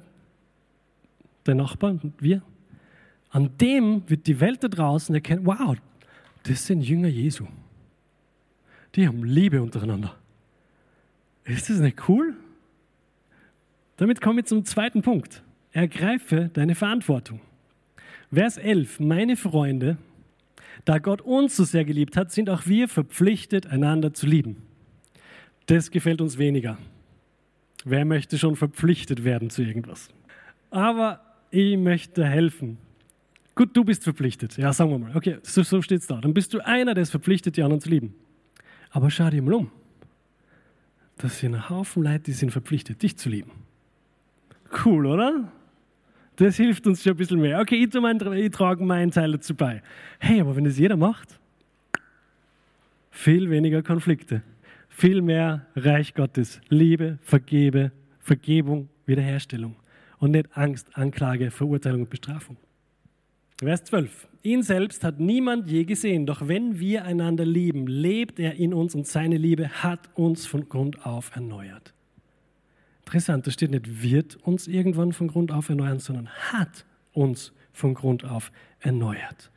der 1.47 1.55
Nachbar 1.55 1.99
wir, 2.19 2.43
an 3.31 3.51
dem 3.59 4.09
wird 4.09 4.27
die 4.27 4.39
Welt 4.41 4.63
da 4.63 4.69
draußen 4.69 5.15
erkennen, 5.15 5.47
wow, 5.47 5.77
das 6.45 6.67
sind 6.67 6.83
Jünger 6.83 7.09
Jesu. 7.09 7.47
Die 8.95 9.07
haben 9.07 9.25
Liebe 9.25 9.63
untereinander. 9.63 10.15
Ist 11.45 11.71
das 11.71 11.79
nicht 11.79 12.09
cool? 12.09 12.37
Damit 13.97 14.21
komme 14.21 14.41
ich 14.41 14.47
zum 14.47 14.65
zweiten 14.65 15.03
Punkt. 15.03 15.43
Ergreife 15.73 16.51
deine 16.53 16.75
Verantwortung. 16.75 17.41
Vers 18.33 18.59
11. 18.59 19.01
Meine 19.01 19.37
Freunde, 19.37 19.97
da 20.85 20.99
Gott 20.99 21.21
uns 21.23 21.57
so 21.57 21.65
sehr 21.65 21.85
geliebt 21.85 22.17
hat, 22.17 22.33
sind 22.33 22.51
auch 22.51 22.67
wir 22.67 22.89
verpflichtet, 22.89 23.67
einander 23.67 24.13
zu 24.13 24.27
lieben. 24.27 24.63
Das 25.67 25.91
gefällt 25.91 26.21
uns 26.21 26.39
weniger. 26.39 26.79
Wer 27.85 28.05
möchte 28.05 28.39
schon 28.39 28.57
verpflichtet 28.57 29.25
werden 29.25 29.51
zu 29.51 29.63
irgendwas? 29.63 30.09
Aber 30.71 31.21
ich 31.51 31.77
möchte 31.77 32.25
helfen. 32.25 32.79
Gut, 33.55 33.77
du 33.77 33.85
bist 33.85 34.05
verpflichtet. 34.05 34.57
Ja, 34.57 34.73
sagen 34.73 34.91
wir 34.91 34.99
mal. 34.99 35.17
Okay, 35.17 35.39
so, 35.43 35.63
so 35.63 35.83
steht 35.83 36.01
es 36.01 36.07
da. 36.07 36.21
Dann 36.21 36.33
bist 36.33 36.55
du 36.55 36.65
einer, 36.65 36.95
der 36.95 37.03
ist 37.03 37.11
verpflichtet, 37.11 37.57
die 37.57 37.63
anderen 37.63 37.81
zu 37.81 37.91
lieben. 37.91 38.15
Aber 38.91 39.11
schau 39.11 39.29
dir 39.29 39.43
mal 39.43 39.55
um. 39.55 39.71
Das 41.19 41.39
sind 41.39 41.55
ein 41.55 41.69
Haufen 41.69 42.03
Leute, 42.03 42.25
die 42.25 42.33
sind 42.33 42.51
verpflichtet, 42.51 43.03
dich 43.03 43.17
zu 43.17 43.29
lieben. 43.29 43.51
Cool, 44.85 45.07
oder? 45.07 45.53
Das 46.37 46.57
hilft 46.57 46.87
uns 46.87 47.03
schon 47.03 47.13
ein 47.13 47.17
bisschen 47.17 47.41
mehr. 47.41 47.61
Okay, 47.61 47.77
ich, 47.77 47.93
mein, 48.01 48.19
ich 48.33 48.51
trage 48.51 48.83
meinen 48.83 49.11
Teil 49.11 49.33
dazu 49.33 49.55
bei. 49.55 49.83
Hey, 50.19 50.41
aber 50.41 50.57
wenn 50.57 50.65
das 50.65 50.79
jeder 50.79 50.97
macht, 50.97 51.39
viel 53.11 53.51
weniger 53.51 53.83
Konflikte, 53.83 54.43
viel 54.93 55.23
mehr 55.23 55.67
Reich 55.75 56.15
Gottes, 56.15 56.61
Liebe, 56.69 57.19
Vergebe, 57.23 57.93
Vergebung, 58.21 58.89
Wiederherstellung 59.07 59.77
und 60.19 60.33
nicht 60.33 60.57
Angst, 60.57 60.97
Anklage, 60.97 61.51
Verurteilung 61.51 62.03
und 62.03 62.11
Bestrafung. 62.11 62.57
Vers 63.59 63.85
12. 63.85 64.29
Ihn 64.43 64.63
selbst 64.63 65.03
hat 65.05 65.19
niemand 65.19 65.71
je 65.71 65.85
gesehen, 65.85 66.27
doch 66.27 66.47
wenn 66.47 66.79
wir 66.79 67.05
einander 67.05 67.45
lieben, 67.45 67.87
lebt 67.87 68.39
er 68.39 68.55
in 68.55 68.75
uns 68.75 68.95
und 68.95 69.07
seine 69.07 69.37
Liebe 69.37 69.69
hat 69.69 70.11
uns 70.15 70.47
von 70.47 70.69
Grund 70.69 71.07
auf 71.07 71.35
erneuert. 71.35 71.95
Interessant, 73.05 73.47
da 73.47 73.51
steht 73.51 73.71
nicht, 73.71 74.03
wird 74.03 74.37
uns 74.37 74.67
irgendwann 74.67 75.13
von 75.13 75.29
Grund 75.29 75.53
auf 75.53 75.69
erneuern, 75.69 76.01
sondern 76.01 76.29
hat 76.29 76.85
uns 77.13 77.53
von 77.73 77.95
Grund 77.95 78.25
auf 78.25 78.53
erneuert. 78.81 79.51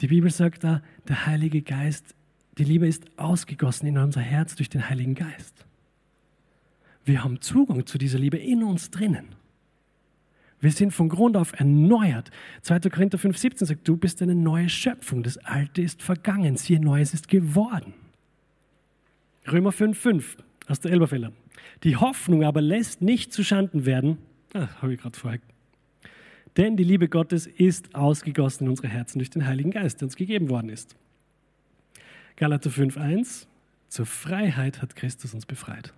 Die 0.00 0.08
Bibel 0.08 0.30
sagt 0.30 0.64
da, 0.64 0.82
der 1.08 1.26
Heilige 1.26 1.62
Geist, 1.62 2.14
die 2.58 2.64
Liebe 2.64 2.86
ist 2.88 3.06
ausgegossen 3.16 3.86
in 3.86 3.98
unser 3.98 4.20
Herz 4.20 4.56
durch 4.56 4.68
den 4.68 4.88
Heiligen 4.88 5.14
Geist. 5.14 5.64
Wir 7.04 7.22
haben 7.24 7.40
Zugang 7.40 7.86
zu 7.86 7.96
dieser 7.96 8.18
Liebe 8.18 8.36
in 8.36 8.62
uns 8.64 8.90
drinnen. 8.90 9.34
Wir 10.60 10.72
sind 10.72 10.90
von 10.90 11.08
Grund 11.08 11.36
auf 11.36 11.52
erneuert. 11.58 12.30
2. 12.62 12.80
Korinther 12.90 13.16
5,17 13.16 13.64
sagt, 13.64 13.86
du 13.86 13.96
bist 13.96 14.20
eine 14.22 14.34
neue 14.34 14.68
Schöpfung. 14.68 15.22
Das 15.22 15.38
Alte 15.38 15.82
ist 15.82 16.02
vergangen, 16.02 16.56
siehe, 16.56 16.80
Neues 16.80 17.14
ist 17.14 17.28
geworden. 17.28 17.94
Römer 19.50 19.70
5,5 19.70 20.36
aus 20.66 20.80
der 20.80 20.90
Elberfelder. 20.90 21.32
Die 21.84 21.96
Hoffnung 21.96 22.42
aber 22.42 22.60
lässt 22.60 23.02
nicht 23.02 23.32
zu 23.32 23.44
Schanden 23.44 23.86
werden. 23.86 24.18
Ah, 24.52 24.68
habe 24.82 24.94
ich 24.94 25.00
gerade 25.00 25.16
vorher. 25.16 25.40
Denn 26.56 26.76
die 26.76 26.84
Liebe 26.84 27.08
Gottes 27.08 27.46
ist 27.46 27.94
ausgegossen 27.94 28.64
in 28.64 28.70
unsere 28.70 28.88
Herzen 28.88 29.20
durch 29.20 29.30
den 29.30 29.46
Heiligen 29.46 29.70
Geist, 29.70 30.00
der 30.00 30.06
uns 30.06 30.16
gegeben 30.16 30.50
worden 30.50 30.70
ist. 30.70 30.96
Galater 32.38 32.70
5,1 32.70 33.48
Zur 33.88 34.06
Freiheit 34.06 34.80
hat 34.80 34.94
Christus 34.94 35.34
uns 35.34 35.44
befreit. 35.44 35.92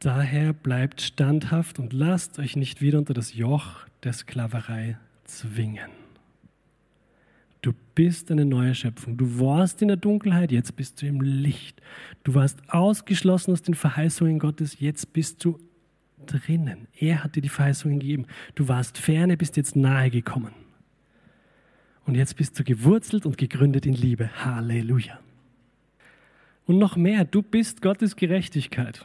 Daher 0.00 0.52
bleibt 0.52 1.02
standhaft 1.02 1.78
und 1.78 1.92
lasst 1.92 2.40
euch 2.40 2.56
nicht 2.56 2.80
wieder 2.80 2.98
unter 2.98 3.14
das 3.14 3.34
Joch 3.34 3.86
der 4.02 4.12
Sklaverei 4.12 4.98
zwingen. 5.22 5.92
Du 7.62 7.72
bist 7.94 8.32
eine 8.32 8.44
neue 8.44 8.74
Schöpfung. 8.74 9.16
Du 9.16 9.38
warst 9.38 9.82
in 9.82 9.88
der 9.88 9.96
Dunkelheit, 9.96 10.50
jetzt 10.50 10.74
bist 10.74 11.00
du 11.00 11.06
im 11.06 11.20
Licht. 11.20 11.80
Du 12.24 12.34
warst 12.34 12.58
ausgeschlossen 12.74 13.52
aus 13.52 13.62
den 13.62 13.74
Verheißungen 13.74 14.40
Gottes, 14.40 14.80
jetzt 14.80 15.12
bist 15.12 15.44
du 15.44 15.60
drinnen. 16.26 16.88
Er 16.98 17.22
hat 17.22 17.36
dir 17.36 17.42
die 17.42 17.48
Verheißungen 17.48 18.00
gegeben. 18.00 18.26
Du 18.56 18.66
warst 18.66 18.98
ferne, 18.98 19.36
bist 19.36 19.56
jetzt 19.56 19.76
nahe 19.76 20.10
gekommen. 20.10 20.54
Und 22.08 22.14
jetzt 22.14 22.36
bist 22.36 22.58
du 22.58 22.64
gewurzelt 22.64 23.26
und 23.26 23.36
gegründet 23.36 23.84
in 23.84 23.92
Liebe. 23.92 24.30
Halleluja. 24.42 25.20
Und 26.64 26.78
noch 26.78 26.96
mehr, 26.96 27.26
du 27.26 27.42
bist 27.42 27.82
Gottes 27.82 28.16
Gerechtigkeit. 28.16 29.04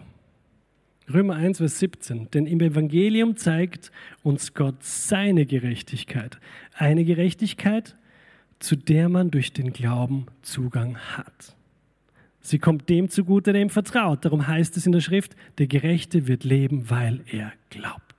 Römer 1.13 1.35
1, 1.35 1.57
Vers 1.57 1.79
17. 1.79 2.31
Denn 2.31 2.45
im 2.45 2.61
Evangelium 2.61 3.35
zeigt 3.35 3.91
uns 4.21 4.53
Gott 4.53 4.77
seine 4.79 5.45
Gerechtigkeit. 5.45 6.39
Eine 6.75 7.03
Gerechtigkeit, 7.03 7.97
zu 8.59 8.77
der 8.77 9.09
man 9.09 9.31
durch 9.31 9.51
den 9.51 9.73
Glauben 9.73 10.27
Zugang 10.41 10.97
hat. 10.97 11.57
Sie 12.39 12.57
kommt 12.57 12.87
dem 12.87 13.09
zugute, 13.09 13.51
der 13.51 13.63
ihm 13.63 13.69
vertraut. 13.69 14.23
Darum 14.23 14.47
heißt 14.47 14.77
es 14.77 14.85
in 14.85 14.93
der 14.93 15.01
Schrift, 15.01 15.35
der 15.57 15.67
Gerechte 15.67 16.27
wird 16.27 16.45
leben, 16.45 16.89
weil 16.89 17.19
er 17.29 17.51
glaubt. 17.69 18.12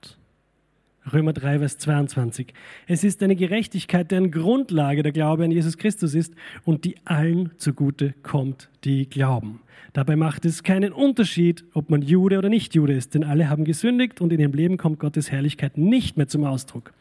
Römer 1.11 1.33
3, 1.33 1.59
Vers 1.59 1.77
22. 1.77 2.53
Es 2.87 3.03
ist 3.03 3.21
eine 3.21 3.35
Gerechtigkeit, 3.35 4.09
deren 4.09 4.31
Grundlage 4.31 5.03
der 5.03 5.11
Glaube 5.11 5.43
an 5.43 5.51
Jesus 5.51 5.77
Christus 5.77 6.15
ist 6.15 6.33
und 6.63 6.83
die 6.83 6.95
allen 7.05 7.51
zugute 7.57 8.15
kommt, 8.23 8.69
die 8.83 9.07
glauben. 9.07 9.61
Dabei 9.93 10.15
macht 10.15 10.45
es 10.45 10.63
keinen 10.63 10.91
Unterschied, 10.91 11.63
ob 11.73 11.89
man 11.89 12.01
Jude 12.01 12.37
oder 12.37 12.49
nicht 12.49 12.75
Jude 12.75 12.93
ist, 12.93 13.13
denn 13.13 13.23
alle 13.23 13.49
haben 13.49 13.63
gesündigt 13.63 14.19
und 14.19 14.33
in 14.33 14.39
ihrem 14.39 14.53
Leben 14.53 14.77
kommt 14.77 14.99
Gottes 14.99 15.31
Herrlichkeit 15.31 15.77
nicht 15.77 16.17
mehr 16.17 16.27
zum 16.27 16.43
Ausdruck. 16.43 16.91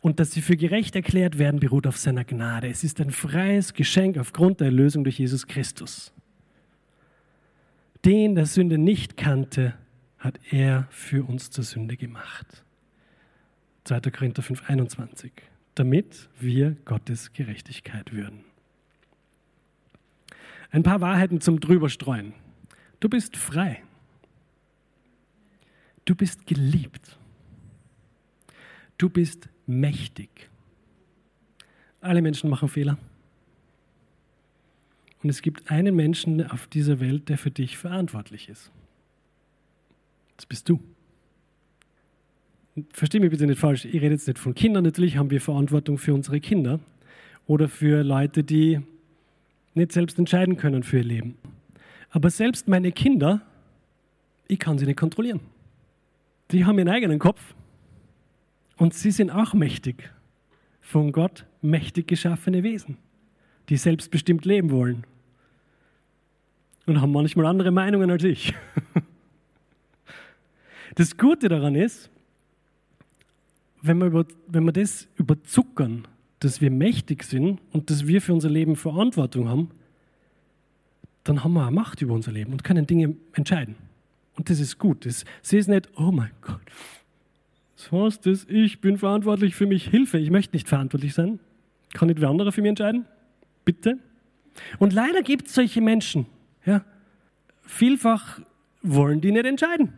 Und 0.00 0.20
dass 0.20 0.30
sie 0.30 0.40
für 0.40 0.56
gerecht 0.56 0.96
erklärt 0.96 1.38
werden, 1.38 1.60
beruht 1.60 1.86
auf 1.86 1.98
seiner 1.98 2.24
Gnade. 2.24 2.68
Es 2.68 2.84
ist 2.84 3.00
ein 3.00 3.10
freies 3.10 3.74
Geschenk 3.74 4.16
aufgrund 4.18 4.60
der 4.60 4.68
Erlösung 4.68 5.04
durch 5.04 5.18
Jesus 5.18 5.46
Christus. 5.46 6.12
Den, 8.04 8.34
der 8.34 8.46
Sünde 8.46 8.78
nicht 8.78 9.16
kannte, 9.16 9.74
hat 10.18 10.38
er 10.50 10.86
für 10.90 11.24
uns 11.24 11.50
zur 11.50 11.64
Sünde 11.64 11.96
gemacht. 11.96 12.64
2. 13.88 14.00
Korinther 14.10 14.42
5, 14.42 14.68
21. 14.68 15.32
Damit 15.74 16.28
wir 16.38 16.76
Gottes 16.84 17.32
Gerechtigkeit 17.32 18.12
würden. 18.12 18.44
Ein 20.70 20.82
paar 20.82 21.00
Wahrheiten 21.00 21.40
zum 21.40 21.58
Drüberstreuen. 21.58 22.34
Du 23.00 23.08
bist 23.08 23.38
frei. 23.38 23.82
Du 26.04 26.14
bist 26.14 26.46
geliebt. 26.46 27.18
Du 28.98 29.08
bist 29.08 29.48
mächtig. 29.66 30.50
Alle 32.02 32.20
Menschen 32.20 32.50
machen 32.50 32.68
Fehler. 32.68 32.98
Und 35.22 35.30
es 35.30 35.40
gibt 35.40 35.70
einen 35.70 35.96
Menschen 35.96 36.46
auf 36.50 36.66
dieser 36.66 37.00
Welt, 37.00 37.30
der 37.30 37.38
für 37.38 37.50
dich 37.50 37.78
verantwortlich 37.78 38.50
ist. 38.50 38.70
Das 40.36 40.44
bist 40.44 40.68
du. 40.68 40.78
Versteh 42.92 43.20
mich 43.20 43.30
bitte 43.30 43.46
nicht 43.46 43.58
falsch, 43.58 43.84
ich 43.84 43.94
rede 43.94 44.10
jetzt 44.10 44.26
nicht 44.26 44.38
von 44.38 44.54
Kindern. 44.54 44.84
Natürlich 44.84 45.16
haben 45.16 45.30
wir 45.30 45.40
Verantwortung 45.40 45.98
für 45.98 46.14
unsere 46.14 46.40
Kinder 46.40 46.80
oder 47.46 47.68
für 47.68 48.02
Leute, 48.02 48.44
die 48.44 48.80
nicht 49.74 49.92
selbst 49.92 50.18
entscheiden 50.18 50.56
können 50.56 50.82
für 50.82 50.98
ihr 50.98 51.04
Leben. 51.04 51.36
Aber 52.10 52.30
selbst 52.30 52.68
meine 52.68 52.92
Kinder, 52.92 53.42
ich 54.46 54.58
kann 54.58 54.78
sie 54.78 54.86
nicht 54.86 54.98
kontrollieren. 54.98 55.40
Die 56.50 56.64
haben 56.64 56.78
ihren 56.78 56.88
eigenen 56.88 57.18
Kopf 57.18 57.54
und 58.76 58.94
sie 58.94 59.10
sind 59.10 59.30
auch 59.30 59.54
mächtig, 59.54 60.10
von 60.80 61.12
Gott 61.12 61.44
mächtig 61.60 62.06
geschaffene 62.06 62.62
Wesen, 62.62 62.96
die 63.68 63.76
selbstbestimmt 63.76 64.44
leben 64.44 64.70
wollen 64.70 65.04
und 66.86 67.00
haben 67.00 67.12
manchmal 67.12 67.46
andere 67.46 67.70
Meinungen 67.70 68.10
als 68.10 68.24
ich. 68.24 68.54
Das 70.94 71.16
Gute 71.16 71.48
daran 71.48 71.76
ist, 71.76 72.10
wenn 73.82 73.98
wir, 73.98 74.06
über, 74.06 74.26
wenn 74.46 74.64
wir 74.64 74.72
das 74.72 75.08
überzuckern, 75.16 76.06
dass 76.40 76.60
wir 76.60 76.70
mächtig 76.70 77.24
sind 77.24 77.60
und 77.72 77.90
dass 77.90 78.06
wir 78.06 78.20
für 78.20 78.32
unser 78.32 78.48
Leben 78.48 78.76
Verantwortung 78.76 79.48
haben, 79.48 79.70
dann 81.24 81.44
haben 81.44 81.52
wir 81.52 81.66
auch 81.66 81.70
Macht 81.70 82.00
über 82.00 82.14
unser 82.14 82.32
Leben 82.32 82.52
und 82.52 82.64
können 82.64 82.86
Dinge 82.86 83.16
entscheiden. 83.32 83.76
Und 84.36 84.50
das 84.50 84.60
ist 84.60 84.78
gut. 84.78 85.04
Das, 85.04 85.24
sie 85.42 85.58
ist 85.58 85.68
nicht, 85.68 85.88
oh 85.96 86.12
mein 86.12 86.30
Gott, 86.40 86.60
das 87.78 87.92
heißt 87.92 88.26
das, 88.26 88.44
ich 88.48 88.80
bin 88.80 88.98
verantwortlich 88.98 89.54
für 89.54 89.66
mich, 89.66 89.88
Hilfe, 89.88 90.18
ich 90.18 90.30
möchte 90.30 90.56
nicht 90.56 90.68
verantwortlich 90.68 91.14
sein. 91.14 91.38
Kann 91.94 92.08
nicht 92.08 92.20
wer 92.20 92.28
andere 92.28 92.50
für 92.50 92.60
mich 92.60 92.70
entscheiden? 92.70 93.06
Bitte? 93.64 93.98
Und 94.78 94.92
leider 94.92 95.22
gibt 95.22 95.46
es 95.46 95.54
solche 95.54 95.80
Menschen. 95.80 96.26
Ja? 96.64 96.84
Vielfach 97.62 98.40
wollen 98.82 99.20
die 99.20 99.30
nicht 99.30 99.46
entscheiden. 99.46 99.92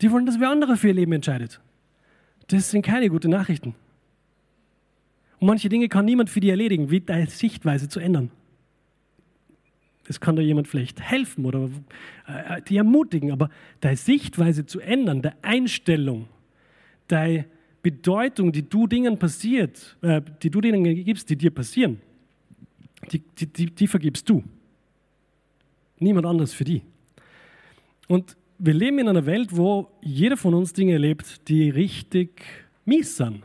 Die 0.00 0.10
wollen, 0.10 0.24
dass 0.24 0.40
wer 0.40 0.48
andere 0.50 0.76
für 0.76 0.88
ihr 0.88 0.94
Leben 0.94 1.12
entscheidet. 1.12 1.60
Das 2.48 2.70
sind 2.70 2.82
keine 2.82 3.08
guten 3.08 3.30
Nachrichten. 3.30 3.74
Und 5.38 5.48
manche 5.48 5.68
Dinge 5.68 5.88
kann 5.88 6.04
niemand 6.04 6.30
für 6.30 6.40
dich 6.40 6.50
erledigen, 6.50 6.90
wie 6.90 7.00
deine 7.00 7.26
Sichtweise 7.26 7.88
zu 7.88 8.00
ändern. 8.00 8.30
Es 10.08 10.20
kann 10.20 10.36
dir 10.36 10.42
jemand 10.42 10.68
vielleicht 10.68 11.00
helfen 11.00 11.44
oder 11.44 11.68
äh, 12.26 12.62
die 12.62 12.76
ermutigen, 12.76 13.32
aber 13.32 13.50
deine 13.80 13.96
Sichtweise 13.96 14.64
zu 14.64 14.80
ändern, 14.80 15.20
deine 15.20 15.36
Einstellung, 15.42 16.28
deine 17.08 17.46
Bedeutung, 17.82 18.52
die 18.52 18.68
du 18.68 18.86
Dingen 18.86 19.18
passiert, 19.18 19.96
äh, 20.02 20.22
die 20.42 20.50
du 20.50 20.60
Dingen 20.60 21.04
gibst, 21.04 21.28
die 21.28 21.36
dir 21.36 21.50
passieren, 21.50 22.00
die, 23.10 23.18
die, 23.18 23.46
die, 23.46 23.66
die 23.66 23.86
vergibst 23.86 24.28
du. 24.28 24.44
Niemand 25.98 26.26
anderes 26.26 26.52
für 26.52 26.64
die. 26.64 26.82
Und 28.06 28.36
wir 28.58 28.74
leben 28.74 28.98
in 28.98 29.08
einer 29.08 29.26
Welt, 29.26 29.56
wo 29.56 29.90
jeder 30.00 30.36
von 30.36 30.54
uns 30.54 30.72
Dinge 30.72 30.92
erlebt, 30.92 31.48
die 31.48 31.70
richtig 31.70 32.42
mies 32.84 33.16
sind. 33.16 33.42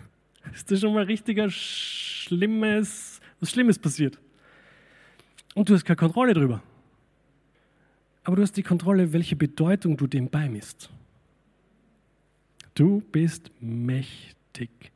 Ist 0.54 0.70
das 0.70 0.80
schon 0.80 0.94
mal 0.94 1.04
richtiger 1.04 1.48
Schlimmes, 1.50 3.20
was 3.40 3.50
Schlimmes 3.50 3.78
passiert? 3.78 4.18
Und 5.54 5.68
du 5.68 5.74
hast 5.74 5.84
keine 5.84 5.96
Kontrolle 5.96 6.34
darüber. 6.34 6.62
Aber 8.24 8.36
du 8.36 8.42
hast 8.42 8.56
die 8.56 8.62
Kontrolle, 8.62 9.12
welche 9.12 9.36
Bedeutung 9.36 9.96
du 9.96 10.06
dem 10.06 10.28
beimisst. 10.28 10.90
Du 12.74 13.02
bist 13.12 13.50
mächtig. 13.60 14.92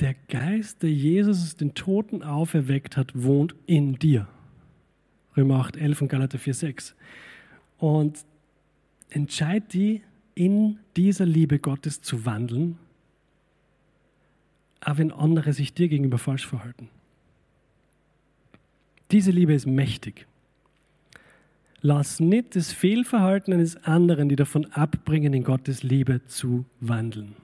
Der 0.00 0.14
Geist, 0.28 0.82
der 0.82 0.90
Jesus 0.90 1.56
den 1.56 1.74
Toten 1.74 2.22
auferweckt 2.22 2.96
hat, 2.96 3.12
wohnt 3.14 3.54
in 3.66 3.94
dir. 3.94 4.28
Römer 5.36 5.60
8, 5.60 5.76
11 5.76 6.02
und 6.02 6.08
Galater 6.08 6.38
4, 6.38 6.54
6. 6.54 6.94
Und 7.78 8.24
entscheid 9.10 9.72
die, 9.72 10.02
in 10.34 10.78
dieser 10.96 11.26
Liebe 11.26 11.58
Gottes 11.58 12.00
zu 12.00 12.24
wandeln 12.24 12.78
auch 14.80 14.98
wenn 14.98 15.12
andere 15.12 15.52
sich 15.52 15.74
dir 15.74 15.88
gegenüber 15.88 16.18
falsch 16.18 16.46
verhalten. 16.46 16.88
Diese 19.10 19.30
Liebe 19.30 19.54
ist 19.54 19.66
mächtig. 19.66 20.26
Lass 21.80 22.20
nicht 22.20 22.56
das 22.56 22.72
Fehlverhalten 22.72 23.52
eines 23.54 23.76
anderen, 23.84 24.28
die 24.28 24.36
davon 24.36 24.66
abbringen, 24.66 25.32
in 25.32 25.44
Gottes 25.44 25.82
Liebe 25.82 26.24
zu 26.26 26.64
wandeln. 26.80 27.36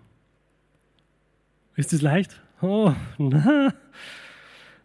Ist 1.76 1.92
das 1.92 2.02
leicht? 2.02 2.40
Oh, 2.60 2.92
na. 3.18 3.74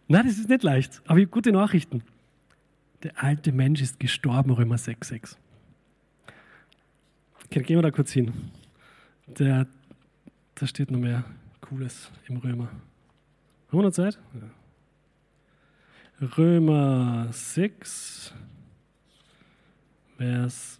Nein, 0.07 0.25
das 0.25 0.37
ist 0.37 0.49
nicht 0.49 0.63
leicht. 0.63 1.01
Aber 1.05 1.19
ich 1.19 1.25
habe 1.25 1.31
gute 1.31 1.51
Nachrichten. 1.51 2.03
Der 3.03 3.23
alte 3.23 3.51
Mensch 3.51 3.81
ist 3.81 3.99
gestorben, 3.99 4.51
Römer 4.51 4.75
6,6. 4.75 5.35
Okay, 7.51 7.63
gehen 7.63 7.77
wir 7.77 7.81
da 7.81 7.89
kurz 7.89 8.11
hin. 8.11 8.31
Der, 9.25 9.65
da 10.53 10.67
steht 10.67 10.91
noch 10.91 10.99
mehr. 10.99 11.23
Cooles 11.61 12.11
im 12.27 12.37
Römer. 12.37 12.65
Haben 12.65 13.79
wir 13.79 13.81
noch 13.81 13.91
Zeit? 13.91 14.19
Ja. 16.21 16.27
Römer 16.37 17.29
6, 17.31 18.35
Vers 20.17 20.79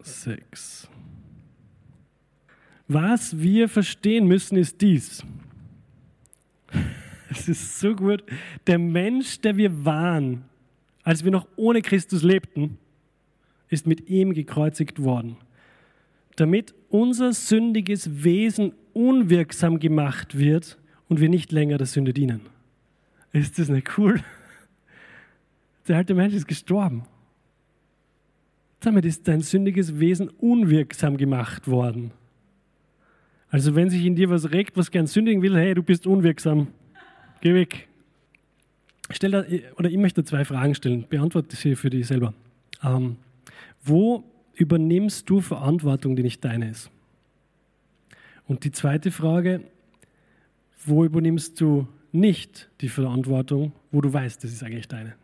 6. 0.00 0.88
Was 2.88 3.38
wir 3.38 3.68
verstehen 3.68 4.26
müssen, 4.26 4.56
ist 4.56 4.80
dies. 4.80 5.24
Es 7.30 7.48
ist 7.48 7.78
so 7.80 7.94
gut. 7.94 8.24
Der 8.66 8.78
Mensch, 8.78 9.40
der 9.40 9.56
wir 9.56 9.84
waren, 9.86 10.44
als 11.02 11.24
wir 11.24 11.30
noch 11.30 11.46
ohne 11.56 11.80
Christus 11.80 12.22
lebten, 12.22 12.76
ist 13.68 13.86
mit 13.86 14.10
ihm 14.10 14.34
gekreuzigt 14.34 15.02
worden, 15.02 15.36
damit 16.36 16.74
unser 16.88 17.32
sündiges 17.32 18.24
Wesen 18.24 18.72
unwirksam 18.92 19.78
gemacht 19.78 20.38
wird 20.38 20.78
und 21.08 21.20
wir 21.20 21.28
nicht 21.28 21.52
länger 21.52 21.78
der 21.78 21.86
Sünde 21.86 22.12
dienen. 22.12 22.42
Ist 23.32 23.58
das 23.58 23.68
nicht 23.68 23.98
cool? 23.98 24.20
Der 25.88 25.96
alte 25.96 26.14
Mensch 26.14 26.34
ist 26.34 26.46
gestorben. 26.46 27.04
Damit 28.80 29.04
ist 29.04 29.28
dein 29.28 29.40
sündiges 29.40 29.98
Wesen 29.98 30.28
unwirksam 30.28 31.16
gemacht 31.16 31.68
worden. 31.68 32.12
Also 33.48 33.74
wenn 33.74 33.90
sich 33.90 34.04
in 34.04 34.16
dir 34.16 34.30
was 34.30 34.50
regt, 34.50 34.76
was 34.76 34.90
gern 34.90 35.06
sündigen 35.06 35.42
will, 35.42 35.56
hey, 35.56 35.74
du 35.74 35.82
bist 35.82 36.06
unwirksam, 36.06 36.68
geh 37.40 37.54
weg. 37.54 37.88
Stell 39.10 39.30
da, 39.30 39.44
oder 39.76 39.90
ich 39.90 39.98
möchte 39.98 40.24
zwei 40.24 40.44
Fragen 40.44 40.74
stellen, 40.74 41.06
beantworte 41.08 41.54
sie 41.54 41.76
für 41.76 41.90
dich 41.90 42.06
selber. 42.06 42.32
Ähm, 42.82 43.16
wo 43.82 44.24
übernimmst 44.54 45.28
du 45.28 45.40
Verantwortung, 45.40 46.16
die 46.16 46.22
nicht 46.22 46.44
deine 46.44 46.70
ist? 46.70 46.90
Und 48.46 48.64
die 48.64 48.72
zweite 48.72 49.10
Frage, 49.10 49.62
wo 50.84 51.04
übernimmst 51.04 51.60
du 51.60 51.86
nicht 52.10 52.68
die 52.80 52.88
Verantwortung, 52.88 53.72
wo 53.90 54.00
du 54.00 54.12
weißt, 54.12 54.42
das 54.42 54.52
ist 54.52 54.62
eigentlich 54.62 54.88
deine? 54.88 55.14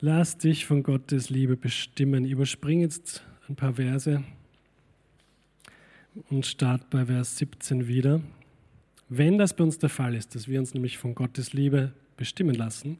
Lass 0.00 0.36
dich 0.36 0.66
von 0.66 0.82
Gottes 0.82 1.30
Liebe 1.30 1.56
bestimmen. 1.56 2.24
Überspring 2.24 2.80
jetzt 2.80 3.22
ein 3.48 3.54
paar 3.54 3.74
Verse 3.74 4.24
und 6.28 6.44
start 6.44 6.90
bei 6.90 7.06
Vers 7.06 7.38
17 7.38 7.86
wieder. 7.86 8.20
Wenn 9.08 9.38
das 9.38 9.54
bei 9.54 9.62
uns 9.62 9.78
der 9.78 9.88
Fall 9.88 10.14
ist, 10.14 10.34
dass 10.34 10.48
wir 10.48 10.58
uns 10.58 10.74
nämlich 10.74 10.98
von 10.98 11.14
Gottes 11.14 11.52
Liebe 11.52 11.92
bestimmen 12.16 12.54
lassen, 12.54 12.98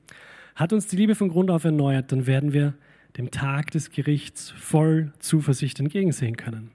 hat 0.54 0.72
uns 0.72 0.86
die 0.86 0.96
Liebe 0.96 1.14
von 1.14 1.28
Grund 1.28 1.50
auf 1.50 1.64
erneuert, 1.64 2.12
dann 2.12 2.26
werden 2.26 2.52
wir 2.52 2.74
dem 3.16 3.30
Tag 3.30 3.70
des 3.70 3.90
Gerichts 3.90 4.50
voll 4.50 5.12
Zuversicht 5.18 5.80
entgegensehen 5.80 6.36
können. 6.36 6.70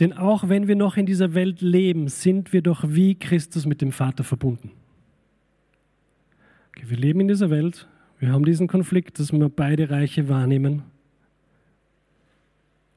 Denn 0.00 0.12
auch 0.12 0.48
wenn 0.48 0.68
wir 0.68 0.76
noch 0.76 0.96
in 0.96 1.06
dieser 1.06 1.34
Welt 1.34 1.60
leben, 1.60 2.08
sind 2.08 2.52
wir 2.52 2.62
doch 2.62 2.84
wie 2.86 3.14
Christus 3.16 3.66
mit 3.66 3.80
dem 3.80 3.92
Vater 3.92 4.24
verbunden. 4.24 4.70
Okay, 6.68 6.84
wir 6.88 6.96
leben 6.96 7.20
in 7.20 7.28
dieser 7.28 7.50
Welt, 7.50 7.88
wir 8.18 8.32
haben 8.32 8.44
diesen 8.44 8.68
Konflikt, 8.68 9.18
dass 9.18 9.32
wir 9.32 9.48
beide 9.48 9.90
Reiche 9.90 10.28
wahrnehmen, 10.28 10.82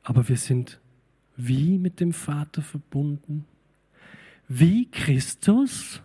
aber 0.03 0.27
wir 0.27 0.37
sind 0.37 0.79
wie 1.37 1.77
mit 1.77 1.99
dem 1.99 2.13
Vater 2.13 2.61
verbunden. 2.61 3.45
Wie 4.47 4.89
Christus? 4.89 6.01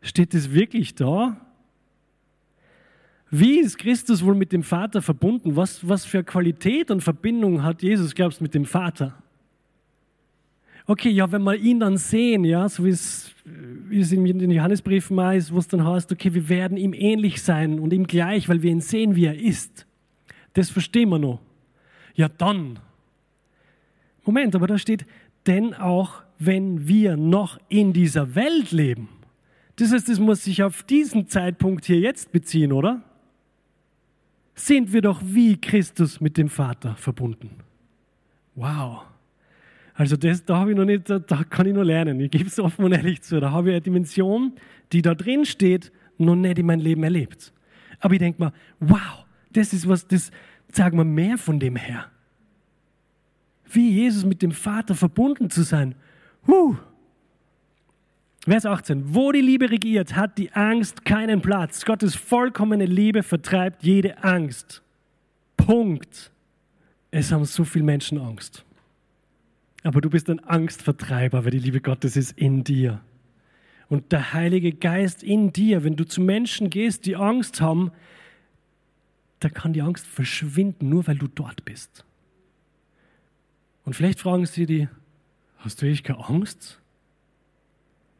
Steht 0.00 0.34
es 0.34 0.52
wirklich 0.52 0.94
da? 0.94 1.47
Wie 3.30 3.58
ist 3.58 3.78
Christus 3.78 4.24
wohl 4.24 4.34
mit 4.34 4.52
dem 4.52 4.62
Vater 4.62 5.02
verbunden? 5.02 5.54
Was, 5.54 5.86
was 5.86 6.04
für 6.04 6.24
Qualität 6.24 6.90
und 6.90 7.02
Verbindung 7.02 7.62
hat 7.62 7.82
Jesus, 7.82 8.14
glaubst 8.14 8.40
du, 8.40 8.44
mit 8.44 8.54
dem 8.54 8.64
Vater? 8.64 9.22
Okay, 10.86 11.10
ja, 11.10 11.30
wenn 11.30 11.42
wir 11.42 11.54
ihn 11.54 11.80
dann 11.80 11.98
sehen, 11.98 12.44
ja, 12.44 12.66
so 12.66 12.82
wie 12.86 12.88
es, 12.88 13.34
wie 13.44 14.00
es 14.00 14.10
in 14.10 14.24
den 14.24 14.50
Johannesbriefen 14.50 15.14
mal 15.14 15.36
ist, 15.36 15.52
wo 15.52 15.58
es 15.58 15.68
dann 15.68 15.86
heißt, 15.86 16.10
okay, 16.10 16.32
wir 16.32 16.48
werden 16.48 16.78
ihm 16.78 16.94
ähnlich 16.94 17.42
sein 17.42 17.78
und 17.78 17.92
ihm 17.92 18.06
gleich, 18.06 18.48
weil 18.48 18.62
wir 18.62 18.70
ihn 18.70 18.80
sehen, 18.80 19.14
wie 19.14 19.26
er 19.26 19.38
ist. 19.38 19.86
Das 20.54 20.70
verstehen 20.70 21.10
wir 21.10 21.18
noch. 21.18 21.40
Ja, 22.14 22.30
dann. 22.30 22.78
Moment, 24.24 24.56
aber 24.56 24.66
da 24.66 24.78
steht, 24.78 25.04
denn 25.46 25.74
auch 25.74 26.22
wenn 26.38 26.88
wir 26.88 27.18
noch 27.18 27.58
in 27.68 27.92
dieser 27.92 28.34
Welt 28.34 28.72
leben. 28.72 29.10
Das 29.76 29.92
heißt, 29.92 30.08
das 30.08 30.18
muss 30.18 30.44
sich 30.44 30.62
auf 30.62 30.82
diesen 30.84 31.28
Zeitpunkt 31.28 31.84
hier 31.84 32.00
jetzt 32.00 32.32
beziehen, 32.32 32.72
oder? 32.72 33.02
Sind 34.58 34.92
wir 34.92 35.02
doch 35.02 35.20
wie 35.24 35.60
Christus 35.60 36.20
mit 36.20 36.36
dem 36.36 36.48
Vater 36.48 36.96
verbunden. 36.96 37.50
Wow. 38.54 39.02
Also 39.94 40.16
das, 40.16 40.44
da 40.44 40.66
ich 40.66 40.76
noch 40.76 40.84
nicht, 40.84 41.10
da, 41.10 41.18
da 41.18 41.44
kann 41.44 41.66
ich 41.66 41.74
noch 41.74 41.82
lernen. 41.82 42.20
Ich 42.20 42.30
gebe 42.30 42.46
es 42.46 42.58
offen 42.58 42.84
und 42.84 42.92
ehrlich 42.92 43.22
zu. 43.22 43.40
Da 43.40 43.50
habe 43.50 43.68
ich 43.68 43.74
eine 43.74 43.80
Dimension, 43.80 44.52
die 44.92 45.02
da 45.02 45.14
drin 45.14 45.44
steht, 45.44 45.92
noch 46.18 46.36
nicht 46.36 46.58
in 46.58 46.66
meinem 46.66 46.80
Leben 46.80 47.02
erlebt. 47.02 47.52
Aber 48.00 48.14
ich 48.14 48.20
denke 48.20 48.42
mir, 48.42 48.52
wow, 48.80 49.24
das 49.52 49.72
ist 49.72 49.88
was, 49.88 50.06
das 50.06 50.30
sagen 50.72 50.98
wir 50.98 51.04
mehr 51.04 51.38
von 51.38 51.58
dem 51.58 51.76
her. 51.76 52.06
Wie 53.70 53.90
Jesus 53.90 54.24
mit 54.24 54.42
dem 54.42 54.52
Vater 54.52 54.94
verbunden 54.94 55.50
zu 55.50 55.62
sein. 55.62 55.94
Huh. 56.46 56.76
Vers 58.48 58.64
18. 58.64 59.14
Wo 59.14 59.30
die 59.30 59.40
Liebe 59.40 59.70
regiert, 59.70 60.16
hat 60.16 60.38
die 60.38 60.52
Angst 60.52 61.04
keinen 61.04 61.42
Platz. 61.42 61.84
Gottes 61.84 62.14
vollkommene 62.14 62.86
Liebe 62.86 63.22
vertreibt 63.22 63.82
jede 63.82 64.24
Angst. 64.24 64.82
Punkt. 65.56 66.30
Es 67.10 67.30
haben 67.30 67.44
so 67.44 67.64
viele 67.64 67.84
Menschen 67.84 68.18
Angst. 68.18 68.64
Aber 69.82 70.00
du 70.00 70.08
bist 70.08 70.30
ein 70.30 70.40
Angstvertreiber, 70.40 71.44
weil 71.44 71.50
die 71.50 71.58
Liebe 71.58 71.80
Gottes 71.80 72.16
ist 72.16 72.38
in 72.38 72.64
dir. 72.64 73.00
Und 73.88 74.12
der 74.12 74.32
Heilige 74.32 74.72
Geist 74.72 75.22
in 75.22 75.52
dir, 75.52 75.84
wenn 75.84 75.96
du 75.96 76.04
zu 76.04 76.20
Menschen 76.20 76.70
gehst, 76.70 77.06
die 77.06 77.16
Angst 77.16 77.60
haben, 77.60 77.90
da 79.40 79.48
kann 79.48 79.72
die 79.72 79.82
Angst 79.82 80.06
verschwinden, 80.06 80.88
nur 80.88 81.06
weil 81.06 81.16
du 81.16 81.28
dort 81.28 81.64
bist. 81.64 82.04
Und 83.84 83.94
vielleicht 83.94 84.20
fragen 84.20 84.46
sie 84.46 84.66
die, 84.66 84.88
hast 85.58 85.80
du 85.80 85.86
wirklich 85.86 86.02
keine 86.02 86.26
Angst? 86.28 86.80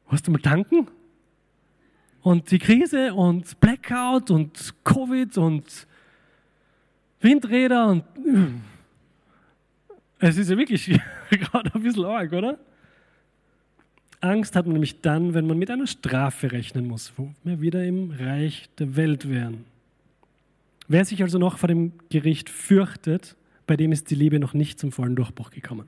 Hast 0.09 0.27
du 0.27 0.31
mal 0.31 0.39
tanken? 0.39 0.89
Und 2.23 2.51
die 2.51 2.59
Krise 2.59 3.15
und 3.15 3.59
Blackout 3.61 4.31
und 4.31 4.75
Covid 4.85 5.39
und 5.39 5.87
Windräder 7.21 7.87
und 7.89 8.05
es 10.19 10.37
ist 10.37 10.51
ja 10.51 10.57
wirklich 10.57 10.87
gerade 11.31 11.75
ein 11.75 11.83
bisschen 11.83 12.05
arg, 12.05 12.33
oder? 12.33 12.59
Angst 14.21 14.57
hat 14.57 14.67
man 14.67 14.73
nämlich 14.73 15.01
dann, 15.01 15.35
wenn 15.35 15.47
man 15.47 15.59
mit 15.59 15.71
einer 15.71 15.87
Strafe 15.87 16.51
rechnen 16.51 16.89
muss, 16.89 17.13
wo 17.17 17.31
wir 17.45 17.61
wieder 17.61 17.85
im 17.85 18.11
Reich 18.11 18.69
der 18.79 18.97
Welt 18.97 19.29
wären. 19.29 19.65
Wer 20.89 21.05
sich 21.05 21.23
also 21.23 21.39
noch 21.39 21.59
vor 21.59 21.69
dem 21.69 21.93
Gericht 22.09 22.51
fürchtet, 22.51 23.37
bei 23.67 23.77
dem 23.77 23.93
ist 23.93 24.11
die 24.11 24.15
Liebe 24.15 24.41
noch 24.41 24.55
nicht 24.55 24.81
zum 24.81 24.91
vollen 24.91 25.15
Durchbruch 25.15 25.51
gekommen. 25.51 25.87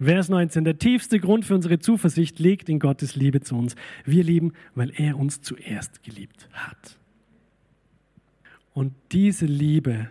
Vers 0.00 0.28
19. 0.28 0.64
Der 0.64 0.78
tiefste 0.78 1.20
Grund 1.20 1.44
für 1.44 1.54
unsere 1.54 1.78
Zuversicht 1.78 2.38
liegt 2.38 2.68
in 2.68 2.78
Gottes 2.78 3.14
Liebe 3.14 3.40
zu 3.40 3.56
uns. 3.56 3.76
Wir 4.04 4.24
lieben, 4.24 4.52
weil 4.74 4.92
er 4.96 5.18
uns 5.18 5.42
zuerst 5.42 6.02
geliebt 6.02 6.48
hat. 6.52 6.98
Und 8.74 8.94
diese 9.12 9.46
Liebe, 9.46 10.08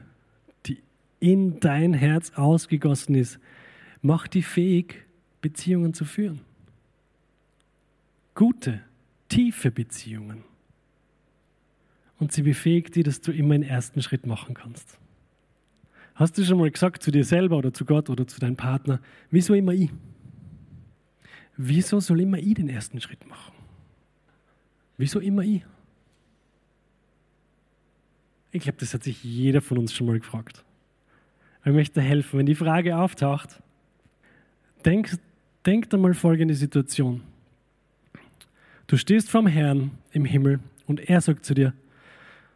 die 0.65 0.77
in 1.19 1.59
dein 1.59 1.93
Herz 1.93 2.31
ausgegossen 2.35 3.15
ist, 3.15 3.39
macht 4.01 4.33
dich 4.35 4.45
fähig, 4.45 5.05
Beziehungen 5.41 5.93
zu 5.93 6.05
führen. 6.05 6.41
Gute, 8.35 8.81
tiefe 9.29 9.71
Beziehungen. 9.71 10.43
Und 12.19 12.31
sie 12.31 12.43
befähigt 12.43 12.95
dich, 12.95 13.03
dass 13.03 13.21
du 13.21 13.31
immer 13.31 13.55
einen 13.55 13.63
ersten 13.63 14.01
Schritt 14.03 14.27
machen 14.27 14.53
kannst. 14.53 15.00
Hast 16.15 16.37
du 16.37 16.43
schon 16.43 16.59
mal 16.59 16.69
gesagt 16.69 17.03
zu 17.03 17.11
dir 17.11 17.23
selber 17.23 17.57
oder 17.57 17.73
zu 17.73 17.85
Gott 17.85 18.09
oder 18.09 18.27
zu 18.27 18.39
deinem 18.39 18.55
Partner, 18.55 18.99
wieso 19.29 19.53
immer 19.53 19.73
ich? 19.73 19.89
Wieso 21.57 21.99
soll 21.99 22.21
immer 22.21 22.37
ich 22.37 22.55
den 22.55 22.69
ersten 22.69 22.99
Schritt 23.01 23.27
machen? 23.27 23.53
Wieso 24.97 25.19
immer 25.19 25.43
ich? 25.43 25.63
Ich 28.51 28.63
glaube, 28.63 28.77
das 28.79 28.93
hat 28.93 29.03
sich 29.03 29.23
jeder 29.23 29.61
von 29.61 29.77
uns 29.77 29.93
schon 29.93 30.07
mal 30.07 30.19
gefragt. 30.19 30.63
Ich 31.63 31.71
möchte 31.71 32.01
helfen, 32.01 32.39
wenn 32.39 32.45
die 32.45 32.55
Frage 32.55 32.97
auftaucht, 32.97 33.61
denk, 34.83 35.11
denk 35.65 35.93
einmal 35.93 36.13
folgende 36.13 36.55
Situation. 36.55 37.21
Du 38.87 38.97
stehst 38.97 39.29
vom 39.29 39.47
Herrn 39.47 39.91
im 40.11 40.25
Himmel 40.25 40.59
und 40.87 40.99
er 40.99 41.21
sagt 41.21 41.45
zu 41.45 41.53
dir, 41.53 41.73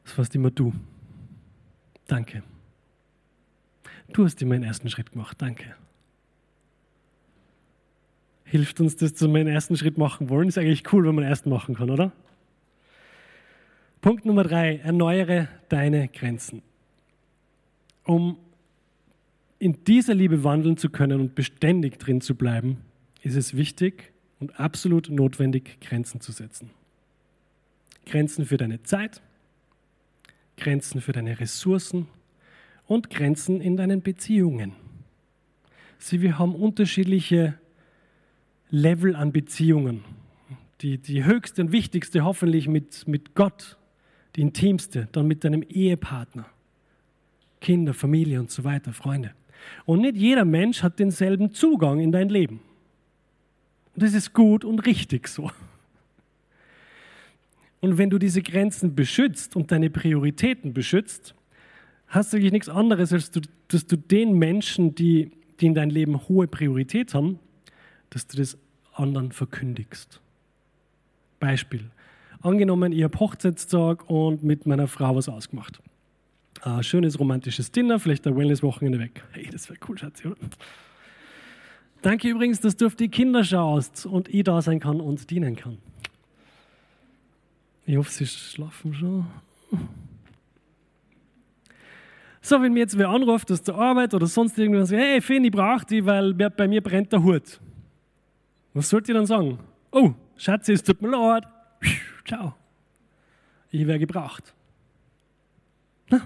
das 0.03 0.17
warst 0.17 0.35
immer 0.35 0.51
du. 0.51 0.73
Danke. 2.07 2.43
Du 4.15 4.23
hast 4.23 4.41
immer 4.41 4.55
den 4.55 4.63
ersten 4.63 4.89
Schritt 4.89 5.11
gemacht. 5.11 5.41
Danke. 5.41 5.75
Hilft 8.45 8.79
uns 8.79 8.95
das, 8.95 9.11
dass 9.11 9.27
wir 9.27 9.43
den 9.43 9.47
ersten 9.47 9.75
Schritt 9.75 9.97
machen 9.97 10.29
wollen? 10.29 10.47
Ist 10.47 10.57
eigentlich 10.57 10.93
cool, 10.93 11.03
wenn 11.03 11.15
man 11.15 11.25
den 11.25 11.29
ersten 11.29 11.49
machen 11.49 11.75
kann, 11.75 11.89
oder? 11.89 12.13
Punkt 13.99 14.23
Nummer 14.23 14.45
drei. 14.45 14.77
Erneuere 14.77 15.49
deine 15.67 16.07
Grenzen. 16.07 16.61
Um 18.05 18.37
in 19.59 19.83
dieser 19.83 20.13
Liebe 20.13 20.45
wandeln 20.45 20.77
zu 20.77 20.89
können 20.89 21.19
und 21.19 21.35
beständig 21.35 21.99
drin 21.99 22.21
zu 22.21 22.35
bleiben, 22.35 22.77
ist 23.21 23.35
es 23.35 23.57
wichtig 23.57 24.13
und 24.39 24.57
absolut 24.61 25.09
notwendig, 25.09 25.81
Grenzen 25.81 26.21
zu 26.21 26.31
setzen. 26.31 26.69
Grenzen 28.05 28.45
für 28.45 28.55
deine 28.55 28.81
Zeit, 28.81 29.21
Grenzen 30.55 31.01
für 31.01 31.11
deine 31.11 31.37
Ressourcen, 31.37 32.07
und 32.87 33.09
Grenzen 33.09 33.61
in 33.61 33.77
deinen 33.77 34.01
Beziehungen. 34.01 34.73
Sieh, 35.97 36.21
wir 36.21 36.37
haben 36.37 36.55
unterschiedliche 36.55 37.55
Level 38.69 39.15
an 39.15 39.31
Beziehungen. 39.31 40.03
Die, 40.81 40.97
die 40.97 41.23
höchste 41.23 41.61
und 41.61 41.71
wichtigste 41.71 42.23
hoffentlich 42.23 42.67
mit, 42.67 43.07
mit 43.07 43.33
Gott, 43.33 43.77
die 44.35 44.41
intimste, 44.41 45.07
dann 45.13 45.27
mit 45.27 45.43
deinem 45.43 45.63
Ehepartner, 45.63 46.45
Kinder, 47.61 47.93
Familie 47.93 48.39
und 48.39 48.51
so 48.51 48.63
weiter, 48.63 48.91
Freunde. 48.91 49.33
Und 49.85 50.01
nicht 50.01 50.17
jeder 50.17 50.45
Mensch 50.45 50.83
hat 50.83 50.99
denselben 50.99 51.53
Zugang 51.53 51.99
in 51.99 52.11
dein 52.11 52.29
Leben. 52.29 52.59
Und 53.95 54.03
das 54.03 54.13
ist 54.13 54.33
gut 54.33 54.65
und 54.65 54.79
richtig 54.85 55.27
so. 55.27 55.49
Und 57.79 57.97
wenn 57.97 58.09
du 58.09 58.17
diese 58.17 58.41
Grenzen 58.41 58.95
beschützt 58.95 59.55
und 59.55 59.71
deine 59.71 59.89
Prioritäten 59.89 60.73
beschützt, 60.73 61.35
hast 62.15 62.33
du 62.33 62.37
eigentlich 62.37 62.53
nichts 62.53 62.69
anderes, 62.69 63.13
als 63.13 63.29
du, 63.31 63.41
dass 63.67 63.85
du 63.85 63.97
den 63.97 64.33
Menschen, 64.39 64.95
die, 64.95 65.31
die 65.59 65.67
in 65.67 65.75
deinem 65.75 65.91
Leben 65.91 66.27
hohe 66.27 66.47
Priorität 66.47 67.13
haben, 67.13 67.39
dass 68.09 68.25
du 68.27 68.37
das 68.37 68.57
anderen 68.93 69.31
verkündigst. 69.31 70.21
Beispiel. 71.39 71.91
Angenommen, 72.41 72.91
ich 72.91 73.03
habe 73.03 73.19
Hochzeitstag 73.19 74.09
und 74.09 74.43
mit 74.43 74.65
meiner 74.65 74.87
Frau 74.87 75.15
was 75.15 75.27
ausgemacht. 75.27 75.81
Ein 76.61 76.83
schönes 76.83 77.19
romantisches 77.19 77.71
Dinner, 77.71 77.99
vielleicht 77.99 78.25
ein 78.25 78.35
Wellness-Wochenende 78.35 78.99
weg. 78.99 79.23
Hey, 79.31 79.49
das 79.51 79.69
wäre 79.69 79.79
cool, 79.87 79.97
Schatz. 79.97 80.23
Danke 82.01 82.29
übrigens, 82.29 82.61
dass 82.61 82.77
du 82.77 82.85
auf 82.85 82.95
die 82.95 83.09
Kinder 83.09 83.43
schaust 83.43 84.05
und 84.05 84.29
ich 84.33 84.43
da 84.43 84.61
sein 84.61 84.79
kann 84.79 85.01
und 85.01 85.29
dienen 85.29 85.55
kann. 85.55 85.77
Ich 87.85 87.97
hoffe, 87.97 88.11
sie 88.11 88.25
schlafen 88.25 88.93
schon. 88.93 89.25
So, 92.45 92.61
wenn 92.61 92.73
mir 92.73 92.81
jetzt 92.81 92.95
wer 92.95 93.09
anruft 93.09 93.51
aus 93.51 93.63
der 93.63 93.73
Arbeit 93.73 94.13
oder 94.13 94.27
sonst 94.27 94.55
irgendwas, 94.59 94.91
hey 94.91 95.19
Finn, 95.19 95.43
ich 95.45 95.51
brauche 95.51 95.83
die, 95.83 96.05
weil 96.05 96.31
bei 96.35 96.67
mir 96.67 96.79
brennt 96.79 97.11
der 97.11 97.23
Hut. 97.23 97.59
Was 98.75 98.87
sollt 98.87 99.09
ihr 99.09 99.15
dann 99.15 99.25
sagen? 99.25 99.57
Oh, 99.89 100.13
Schatz, 100.37 100.69
es 100.69 100.83
tut 100.83 101.01
mir 101.01 101.09
leid. 101.09 101.47
Ciao. 102.23 102.53
Ich 103.71 103.87
wäre 103.87 103.97
gebraucht. 103.97 104.53
Na, 106.11 106.21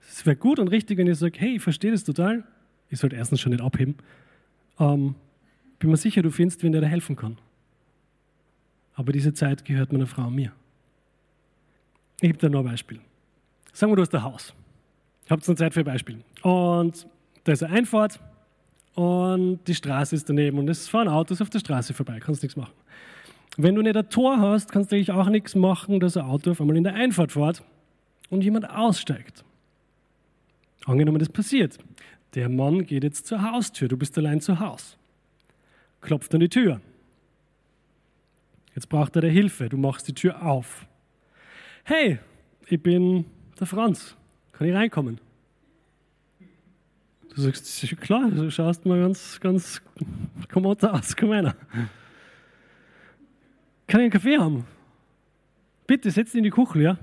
es 0.00 0.24
wäre 0.24 0.34
gut 0.34 0.58
und 0.58 0.68
richtig, 0.68 0.96
wenn 0.96 1.08
ich 1.08 1.18
sage, 1.18 1.38
hey, 1.38 1.56
ich 1.56 1.62
verstehe 1.62 1.92
das 1.92 2.04
total. 2.04 2.44
Ich 2.88 2.98
sollte 2.98 3.16
erstens 3.16 3.42
schon 3.42 3.52
nicht 3.52 3.62
abheben. 3.62 3.96
Ähm, 4.80 5.14
bin 5.78 5.90
mir 5.90 5.98
sicher, 5.98 6.22
du 6.22 6.30
findest, 6.30 6.62
wen 6.62 6.72
der 6.72 6.80
da 6.80 6.86
helfen 6.86 7.16
kann. 7.16 7.36
Aber 8.94 9.12
diese 9.12 9.34
Zeit 9.34 9.66
gehört 9.66 9.92
meiner 9.92 10.06
Frau 10.06 10.26
und 10.28 10.36
mir. 10.36 10.52
Ich 12.22 12.28
gebe 12.28 12.38
dir 12.38 12.48
noch 12.48 12.60
ein 12.60 12.64
Beispiel. 12.64 13.00
Sagen 13.74 13.92
wir, 13.92 13.96
du 13.96 14.02
hast 14.02 14.14
ein 14.14 14.22
Haus. 14.22 14.54
Ich 15.24 15.30
habe 15.30 15.42
jetzt 15.44 15.58
Zeit 15.58 15.72
für 15.72 15.80
ein 15.80 15.86
Beispiel. 15.86 16.18
Und 16.42 17.06
da 17.44 17.52
ist 17.52 17.62
eine 17.62 17.74
Einfahrt 17.74 18.20
und 18.94 19.60
die 19.66 19.74
Straße 19.74 20.14
ist 20.14 20.28
daneben 20.28 20.58
und 20.58 20.68
es 20.68 20.88
fahren 20.88 21.08
Autos 21.08 21.40
auf 21.40 21.50
der 21.50 21.60
Straße 21.60 21.94
vorbei. 21.94 22.20
Kannst 22.20 22.42
nichts 22.42 22.56
machen. 22.56 22.72
Wenn 23.56 23.74
du 23.74 23.82
nicht 23.82 23.96
ein 23.96 24.08
Tor 24.08 24.40
hast, 24.40 24.72
kannst 24.72 24.90
du 24.90 24.96
eigentlich 24.96 25.12
auch 25.12 25.28
nichts 25.28 25.54
machen, 25.54 26.00
dass 26.00 26.16
ein 26.16 26.24
Auto 26.24 26.50
auf 26.50 26.60
einmal 26.60 26.76
in 26.76 26.84
der 26.84 26.94
Einfahrt 26.94 27.32
fährt 27.32 27.62
und 28.30 28.42
jemand 28.42 28.68
aussteigt. 28.68 29.44
Angenommen, 30.86 31.18
das 31.18 31.28
passiert. 31.28 31.78
Der 32.34 32.48
Mann 32.48 32.84
geht 32.84 33.04
jetzt 33.04 33.26
zur 33.26 33.42
Haustür, 33.42 33.88
du 33.88 33.96
bist 33.96 34.18
allein 34.18 34.40
zu 34.40 34.58
Hause. 34.58 34.96
Klopft 36.00 36.34
an 36.34 36.40
die 36.40 36.48
Tür. 36.48 36.80
Jetzt 38.74 38.88
braucht 38.88 39.14
er 39.16 39.28
Hilfe, 39.28 39.68
du 39.68 39.76
machst 39.76 40.08
die 40.08 40.14
Tür 40.14 40.44
auf. 40.44 40.86
Hey, 41.84 42.18
ich 42.66 42.82
bin 42.82 43.24
der 43.58 43.68
Franz, 43.68 44.16
kann 44.56 44.66
ich 44.66 44.74
reinkommen? 44.74 45.20
Du 47.34 47.40
sagst, 47.40 47.96
klar, 48.00 48.30
du 48.30 48.50
schaust 48.50 48.86
mal 48.86 49.00
ganz, 49.00 49.40
ganz 49.40 49.82
kommod 50.48 50.84
aus, 50.84 51.16
komm 51.16 51.32
einer. 51.32 51.56
Kann 53.86 54.00
ich 54.00 54.04
einen 54.04 54.10
Kaffee 54.10 54.38
haben? 54.38 54.64
Bitte, 55.86 56.10
setz 56.10 56.30
dich 56.30 56.38
in 56.38 56.44
die 56.44 56.50
Kuchel, 56.50 56.82
ja? 56.82 56.98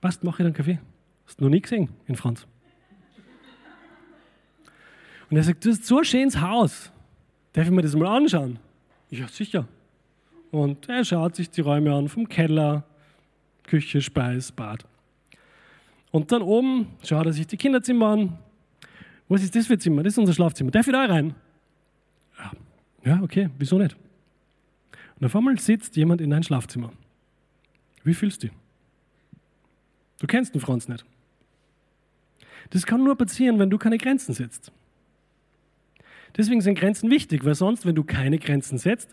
Passt, 0.00 0.24
mach 0.24 0.38
ich 0.40 0.44
einen 0.44 0.54
Kaffee. 0.54 0.78
Hast 1.26 1.38
du 1.38 1.44
noch 1.44 1.50
nie 1.50 1.60
gesehen 1.60 1.88
in 2.06 2.16
Franz. 2.16 2.46
Und 5.30 5.36
er 5.36 5.42
sagt, 5.42 5.64
du 5.64 5.70
hast 5.70 5.84
so 5.84 5.98
ein 5.98 6.04
schönes 6.04 6.40
Haus. 6.40 6.90
Darf 7.52 7.66
ich 7.66 7.70
mir 7.70 7.82
das 7.82 7.94
mal 7.94 8.16
anschauen? 8.16 8.58
Ja, 9.10 9.28
sicher. 9.28 9.68
Und 10.50 10.88
er 10.88 11.04
schaut 11.04 11.36
sich 11.36 11.50
die 11.50 11.60
Räume 11.60 11.94
an, 11.94 12.08
vom 12.08 12.28
Keller, 12.28 12.84
Küche, 13.64 14.00
Speis, 14.00 14.50
Bad. 14.50 14.84
Und 16.14 16.30
dann 16.30 16.42
oben 16.42 16.86
schaut 17.02 17.26
er 17.26 17.32
sich 17.32 17.44
die 17.44 17.56
Kinderzimmer 17.56 18.06
an. 18.06 18.38
Was 19.28 19.42
ist 19.42 19.56
das 19.56 19.66
für 19.66 19.72
ein 19.72 19.80
Zimmer? 19.80 20.04
Das 20.04 20.12
ist 20.12 20.18
unser 20.18 20.32
Schlafzimmer. 20.32 20.70
Darf 20.70 20.86
ich 20.86 20.92
da 20.92 21.04
rein? 21.06 21.34
Ja, 22.38 22.52
ja 23.04 23.20
okay, 23.20 23.50
wieso 23.58 23.78
nicht? 23.78 23.96
Und 25.18 25.26
auf 25.26 25.34
einmal 25.34 25.58
sitzt 25.58 25.96
jemand 25.96 26.20
in 26.20 26.30
dein 26.30 26.44
Schlafzimmer. 26.44 26.92
Wie 28.04 28.14
fühlst 28.14 28.44
du 28.44 28.46
dich? 28.46 28.56
Du 30.20 30.28
kennst 30.28 30.54
den 30.54 30.60
Franz 30.60 30.86
nicht. 30.86 31.04
Das 32.70 32.86
kann 32.86 33.02
nur 33.02 33.16
passieren, 33.16 33.58
wenn 33.58 33.70
du 33.70 33.76
keine 33.76 33.98
Grenzen 33.98 34.34
setzt. 34.34 34.70
Deswegen 36.36 36.60
sind 36.60 36.78
Grenzen 36.78 37.10
wichtig, 37.10 37.44
weil 37.44 37.56
sonst, 37.56 37.86
wenn 37.86 37.96
du 37.96 38.04
keine 38.04 38.38
Grenzen 38.38 38.78
setzt, 38.78 39.12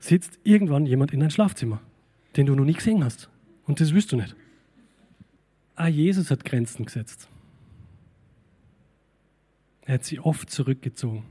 sitzt 0.00 0.40
irgendwann 0.42 0.84
jemand 0.84 1.12
in 1.12 1.20
dein 1.20 1.30
Schlafzimmer, 1.30 1.80
den 2.36 2.46
du 2.46 2.56
noch 2.56 2.64
nie 2.64 2.72
gesehen 2.74 3.04
hast. 3.04 3.30
Und 3.68 3.80
das 3.80 3.94
willst 3.94 4.10
du 4.10 4.16
nicht. 4.16 4.34
Ah, 5.82 5.88
Jesus 5.88 6.30
hat 6.30 6.44
Grenzen 6.44 6.84
gesetzt. 6.84 7.26
Er 9.86 9.94
hat 9.94 10.04
sie 10.04 10.20
oft 10.20 10.50
zurückgezogen, 10.50 11.24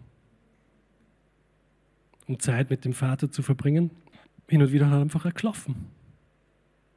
um 2.26 2.40
Zeit 2.40 2.72
mit 2.72 2.84
dem 2.84 2.94
Vater 2.94 3.32
zu 3.32 3.44
verbringen. 3.44 3.92
Hin 4.48 4.64
und 4.64 4.72
wieder 4.72 4.88
hat 4.88 4.94
er 4.94 5.02
einfach 5.02 5.24
erklopfen. 5.26 5.76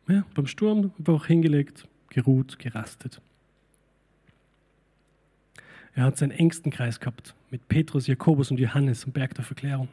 Ja, 0.08 0.24
beim 0.34 0.46
Sturm 0.46 0.92
einfach 0.98 1.26
hingelegt, 1.26 1.86
geruht, 2.08 2.58
gerastet. 2.58 3.20
Er 5.94 6.04
hat 6.04 6.16
seinen 6.16 6.30
engsten 6.30 6.72
Kreis 6.72 7.00
gehabt 7.00 7.34
mit 7.50 7.68
Petrus, 7.68 8.06
Jakobus 8.06 8.50
und 8.50 8.60
Johannes 8.60 9.04
am 9.04 9.12
Berg 9.12 9.34
der 9.34 9.44
Verklärung. 9.44 9.88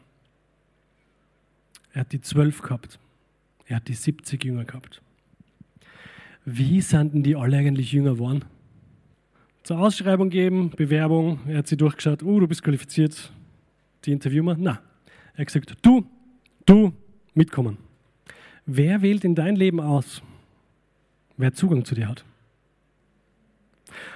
Er 1.91 2.02
hat 2.02 2.13
die 2.13 2.22
zwölf 2.22 2.62
gehabt. 2.62 3.00
Er 3.65 3.76
hat 3.76 3.89
die 3.89 3.95
70 3.95 4.45
Jünger 4.45 4.63
gehabt. 4.63 5.02
Wie 6.52 6.82
sind 6.82 7.14
denn 7.14 7.22
die 7.22 7.36
alle 7.36 7.58
eigentlich 7.58 7.92
Jünger 7.92 8.14
geworden? 8.14 8.44
Zur 9.62 9.80
Ausschreibung 9.80 10.32
geben, 10.32 10.72
Bewerbung, 10.72 11.40
er 11.48 11.60
hat 11.60 11.68
sie 11.68 11.78
durchgeschaut, 11.78 12.24
oh, 12.24 12.40
du 12.40 12.48
bist 12.48 12.64
qualifiziert, 12.64 13.32
die 14.04 14.12
interviewen 14.12 14.46
wir. 14.48 14.56
Na, 14.58 14.82
er 15.34 15.42
hat 15.42 15.48
gesagt, 15.48 15.78
du, 15.84 16.08
du, 16.66 16.92
mitkommen. 17.36 17.78
Wer 18.66 19.04
wählt 19.04 19.24
in 19.26 19.36
dein 19.36 19.56
Leben 19.56 19.80
aus, 19.80 20.24
wer 21.38 21.54
Zugang 21.54 21.86
zu 21.86 21.94
dir 21.94 22.08
hat? 22.08 22.26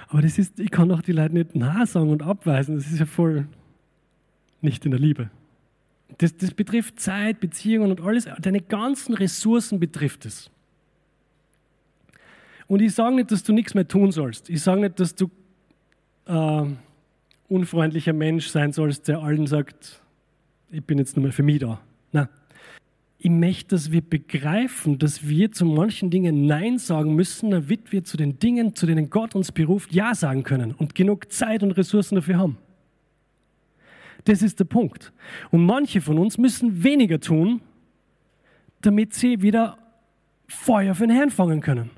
Aber 0.08 0.20
das 0.20 0.36
ist, 0.36 0.58
ich 0.58 0.72
kann 0.72 0.88
doch 0.88 1.02
die 1.02 1.12
Leute 1.12 1.34
nicht 1.34 1.54
nachsagen 1.54 2.10
und 2.10 2.22
abweisen. 2.22 2.74
Das 2.74 2.90
ist 2.90 2.98
ja 2.98 3.06
voll 3.06 3.46
nicht 4.60 4.84
in 4.84 4.90
der 4.90 5.00
Liebe. 5.00 5.30
Das, 6.18 6.36
das 6.36 6.52
betrifft 6.52 6.98
Zeit, 6.98 7.38
Beziehungen 7.38 7.92
und 7.92 8.00
alles. 8.00 8.28
Deine 8.40 8.60
ganzen 8.60 9.14
Ressourcen 9.14 9.78
betrifft 9.78 10.26
es. 10.26 10.50
Und 12.66 12.80
ich 12.80 12.94
sage 12.94 13.16
nicht, 13.16 13.30
dass 13.30 13.42
du 13.42 13.52
nichts 13.52 13.74
mehr 13.74 13.86
tun 13.86 14.12
sollst. 14.12 14.48
Ich 14.50 14.62
sage 14.62 14.80
nicht, 14.80 14.98
dass 15.00 15.14
du 15.14 15.30
äh, 16.26 16.64
unfreundlicher 17.48 18.12
Mensch 18.12 18.48
sein 18.48 18.72
sollst, 18.72 19.08
der 19.08 19.20
allen 19.20 19.46
sagt, 19.46 20.00
ich 20.70 20.82
bin 20.82 20.98
jetzt 20.98 21.16
nur 21.16 21.26
mal 21.26 21.32
für 21.32 21.42
mich 21.42 21.60
da. 21.60 21.80
Nein 22.12 22.28
ich 23.24 23.30
möchte, 23.30 23.68
dass 23.68 23.90
wir 23.90 24.02
begreifen, 24.02 24.98
dass 24.98 25.26
wir 25.26 25.50
zu 25.50 25.64
manchen 25.64 26.10
Dingen 26.10 26.46
Nein 26.46 26.78
sagen 26.78 27.14
müssen, 27.14 27.52
damit 27.52 27.90
wir 27.90 28.04
zu 28.04 28.18
den 28.18 28.38
Dingen, 28.38 28.74
zu 28.74 28.84
denen 28.84 29.08
Gott 29.08 29.34
uns 29.34 29.50
beruft, 29.50 29.94
Ja 29.94 30.14
sagen 30.14 30.42
können 30.42 30.72
und 30.72 30.94
genug 30.94 31.32
Zeit 31.32 31.62
und 31.62 31.70
Ressourcen 31.70 32.16
dafür 32.16 32.36
haben. 32.36 32.58
Das 34.24 34.42
ist 34.42 34.60
der 34.60 34.66
Punkt. 34.66 35.14
Und 35.50 35.64
manche 35.64 36.02
von 36.02 36.18
uns 36.18 36.36
müssen 36.36 36.84
weniger 36.84 37.18
tun, 37.18 37.62
damit 38.82 39.14
sie 39.14 39.40
wieder 39.40 39.78
Feuer 40.46 40.94
für 40.94 41.06
den 41.06 41.16
Herrn 41.16 41.30
fangen 41.30 41.62
können. 41.62 41.88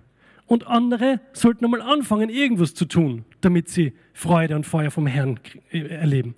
Und 0.46 0.66
andere 0.66 1.20
sollten 1.32 1.64
einmal 1.64 1.82
anfangen, 1.82 2.28
irgendwas 2.28 2.74
zu 2.74 2.84
tun, 2.84 3.24
damit 3.40 3.68
sie 3.68 3.92
Freude 4.12 4.54
und 4.54 4.64
Feuer 4.64 4.90
vom 4.90 5.06
Herrn 5.06 5.40
erleben. 5.70 6.34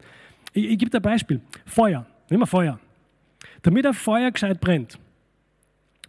Ich, 0.53 0.65
ich 0.65 0.79
gebe 0.79 0.91
dir 0.91 0.99
ein 0.99 1.03
Beispiel. 1.03 1.41
Feuer. 1.67 2.07
Nimm 2.31 2.41
mal 2.41 2.47
Feuer. 2.47 2.81
Damit 3.63 3.87
ein 3.87 3.95
Feuer 3.95 4.31
gescheit 4.31 4.61
brennt, 4.61 4.99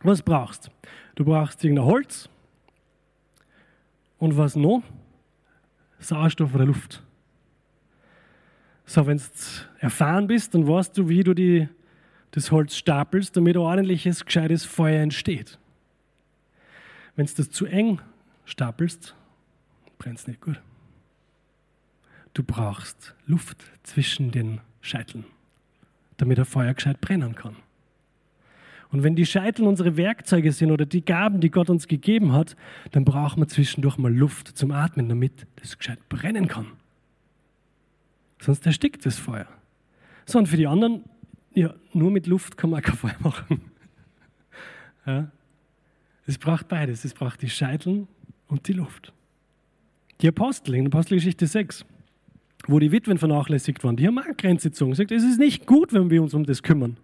was 0.02 0.22
brauchst 0.22 0.72
du? 1.16 1.26
brauchst 1.26 1.64
irgendein 1.64 1.86
Holz 1.86 2.30
und 4.18 4.38
was 4.38 4.56
noch? 4.56 4.82
Sauerstoff 6.00 6.56
oder 6.56 6.66
Luft. 6.66 7.04
So, 8.86 9.06
wenn 9.06 9.18
du 9.18 9.24
erfahren 9.80 10.28
bist, 10.28 10.56
dann 10.56 10.66
weißt 10.66 10.98
du, 10.98 11.10
wie 11.10 11.24
du 11.24 11.34
die, 11.34 11.68
das 12.32 12.52
Holz 12.52 12.78
stapelst, 12.78 13.36
damit 13.36 13.58
ein 13.58 13.62
ordentliches, 13.62 14.24
gescheites 14.24 14.66
Feuer 14.66 15.02
entsteht. 15.02 15.60
Wenn 17.20 17.26
du 17.26 17.34
das 17.34 17.50
zu 17.52 17.66
eng 17.66 18.00
stapelst, 18.46 19.14
brennt 19.98 20.20
es 20.20 20.28
nicht 20.28 20.40
gut. 20.40 20.62
Du 22.34 22.44
brauchst 22.44 23.14
Luft 23.26 23.58
zwischen 23.84 24.32
den 24.32 24.62
Scheiteln 24.80 25.26
damit 26.16 26.40
ein 26.40 26.46
Feuer 26.46 26.74
gescheit 26.74 27.02
brennen 27.02 27.36
kann. 27.36 27.58
Und 28.90 29.04
wenn 29.04 29.18
die 29.18 29.26
Scheitel 29.26 29.68
unsere 29.68 29.98
Werkzeuge 29.98 30.54
sind 30.54 30.72
oder 30.72 30.86
die 30.86 31.04
Gaben, 31.04 31.42
die 31.42 31.52
Gott 31.52 31.70
uns 31.70 31.90
gegeben 31.90 32.32
hat, 32.32 32.56
dann 32.92 33.04
brauchen 33.04 33.42
wir 33.42 33.50
zwischendurch 33.50 33.98
mal 33.98 34.16
Luft 34.16 34.58
zum 34.58 34.72
Atmen, 34.72 35.10
damit 35.10 35.46
das 35.58 35.78
gescheit 35.78 36.08
brennen 36.08 36.48
kann. 36.48 36.68
Sonst 38.40 38.66
erstickt 38.66 39.06
das 39.06 39.18
Feuer. 39.18 39.48
So, 40.26 40.40
und 40.40 40.48
für 40.48 40.56
die 40.56 40.68
anderen, 40.68 41.04
ja, 41.54 41.74
nur 41.92 42.12
mit 42.12 42.28
Luft 42.28 42.56
kann 42.56 42.70
man 42.70 42.82
kein 42.82 42.96
Feuer 42.96 43.18
machen. 43.20 43.60
ja. 45.06 45.30
Es 46.30 46.38
braucht 46.38 46.68
beides. 46.68 47.06
Es 47.06 47.14
braucht 47.14 47.42
die 47.42 47.50
Scheiteln 47.50 48.08
und 48.48 48.68
die 48.68 48.74
Luft. 48.74 49.14
Die 50.22 50.28
Apostel 50.28 50.76
in 50.76 50.86
Apostelgeschichte 50.86 51.48
6 51.48 51.86
wo 52.68 52.80
die 52.80 52.92
Witwen 52.92 53.18
vernachlässigt 53.18 53.84
waren, 53.84 53.96
die 53.96 54.06
haben 54.06 54.20
auch 54.20 54.38
Grenze 54.38 54.70
gezogen. 54.70 54.94
Sagt, 54.94 55.12
es 55.12 55.24
ist 55.24 55.40
nicht 55.40 55.66
gut, 55.66 55.94
wenn 55.94 56.10
wir 56.10 56.22
uns 56.22 56.34
um 56.34 56.46
das 56.46 56.62
kümmern. 56.62 56.98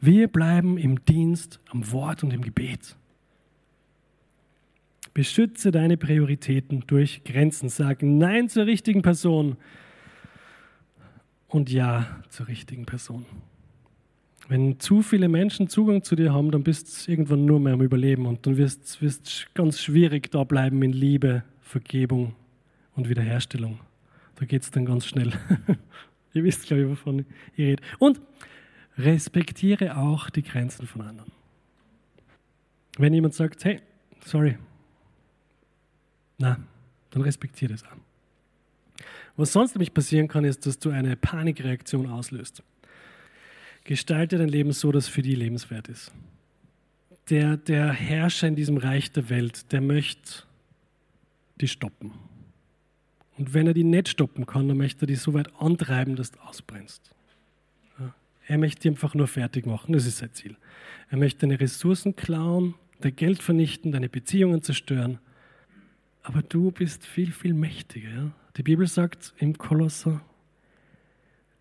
Wir 0.00 0.28
bleiben 0.28 0.76
im 0.76 1.04
Dienst, 1.04 1.60
am 1.70 1.90
Wort 1.92 2.24
und 2.24 2.32
im 2.32 2.42
Gebet. 2.42 2.96
Beschütze 5.14 5.70
deine 5.70 5.96
Prioritäten 5.96 6.84
durch 6.86 7.22
Grenzen. 7.24 7.68
Sag 7.68 8.02
Nein 8.02 8.48
zur 8.48 8.66
richtigen 8.66 9.02
Person 9.02 9.56
und 11.48 11.70
Ja 11.70 12.22
zur 12.28 12.48
richtigen 12.48 12.86
Person. 12.86 13.24
Wenn 14.48 14.80
zu 14.80 15.02
viele 15.02 15.28
Menschen 15.28 15.68
Zugang 15.68 16.02
zu 16.02 16.16
dir 16.16 16.32
haben, 16.32 16.50
dann 16.50 16.62
bist 16.62 17.06
du 17.06 17.10
irgendwann 17.10 17.44
nur 17.44 17.60
mehr 17.60 17.74
am 17.74 17.82
Überleben 17.82 18.26
und 18.26 18.46
dann 18.46 18.56
wirst 18.56 19.00
du 19.00 19.08
ganz 19.54 19.80
schwierig 19.80 20.30
da 20.30 20.44
bleiben 20.44 20.82
in 20.82 20.92
Liebe, 20.92 21.44
Vergebung 21.60 22.34
und 22.94 23.08
Wiederherstellung. 23.08 23.80
Da 24.36 24.44
geht 24.44 24.62
es 24.62 24.70
dann 24.70 24.84
ganz 24.84 25.06
schnell. 25.06 25.32
Ihr 26.34 26.44
wisst, 26.44 26.66
glaube 26.66 26.82
ich, 26.82 26.88
wovon 26.88 27.20
ich 27.54 27.58
rede. 27.58 27.82
Und 27.98 28.20
respektiere 28.98 29.96
auch 29.96 30.30
die 30.30 30.42
Grenzen 30.42 30.86
von 30.86 31.02
anderen. 31.02 31.30
Wenn 32.98 33.14
jemand 33.14 33.34
sagt, 33.34 33.64
hey, 33.64 33.80
sorry, 34.24 34.58
Na, 36.38 36.58
dann 37.10 37.22
respektiere 37.22 37.72
das 37.72 37.84
auch. 37.84 37.96
Was 39.36 39.52
sonst 39.52 39.74
nämlich 39.74 39.94
passieren 39.94 40.28
kann, 40.28 40.44
ist, 40.44 40.66
dass 40.66 40.78
du 40.78 40.90
eine 40.90 41.16
Panikreaktion 41.16 42.06
auslöst. 42.10 42.62
Gestalte 43.84 44.38
dein 44.38 44.48
Leben 44.48 44.72
so, 44.72 44.92
dass 44.92 45.04
es 45.04 45.10
für 45.10 45.22
die 45.22 45.34
lebenswert 45.34 45.88
ist. 45.88 46.12
Der, 47.30 47.56
der 47.56 47.92
Herrscher 47.92 48.48
in 48.48 48.56
diesem 48.56 48.76
Reich 48.76 49.10
der 49.12 49.28
Welt, 49.28 49.72
der 49.72 49.80
möchte 49.80 50.44
die 51.60 51.68
stoppen. 51.68 52.12
Und 53.38 53.54
wenn 53.54 53.66
er 53.66 53.74
die 53.74 53.84
nicht 53.84 54.08
stoppen 54.08 54.46
kann, 54.46 54.68
dann 54.68 54.76
möchte 54.76 55.04
er 55.04 55.06
die 55.06 55.16
so 55.16 55.34
weit 55.34 55.54
antreiben, 55.58 56.16
dass 56.16 56.32
du 56.32 56.40
ausbrennst. 56.40 57.14
Er 58.46 58.58
möchte 58.58 58.82
die 58.82 58.88
einfach 58.88 59.14
nur 59.14 59.28
fertig 59.28 59.66
machen, 59.66 59.92
das 59.92 60.06
ist 60.06 60.18
sein 60.18 60.32
Ziel. 60.32 60.56
Er 61.10 61.18
möchte 61.18 61.40
deine 61.40 61.60
Ressourcen 61.60 62.16
klauen, 62.16 62.74
dein 63.00 63.14
Geld 63.14 63.42
vernichten, 63.42 63.92
deine 63.92 64.08
Beziehungen 64.08 64.62
zerstören. 64.62 65.18
Aber 66.22 66.42
du 66.42 66.70
bist 66.70 67.06
viel, 67.06 67.32
viel 67.32 67.54
mächtiger. 67.54 68.32
Die 68.56 68.62
Bibel 68.62 68.86
sagt 68.86 69.32
im 69.38 69.56
Kolosser, 69.58 70.20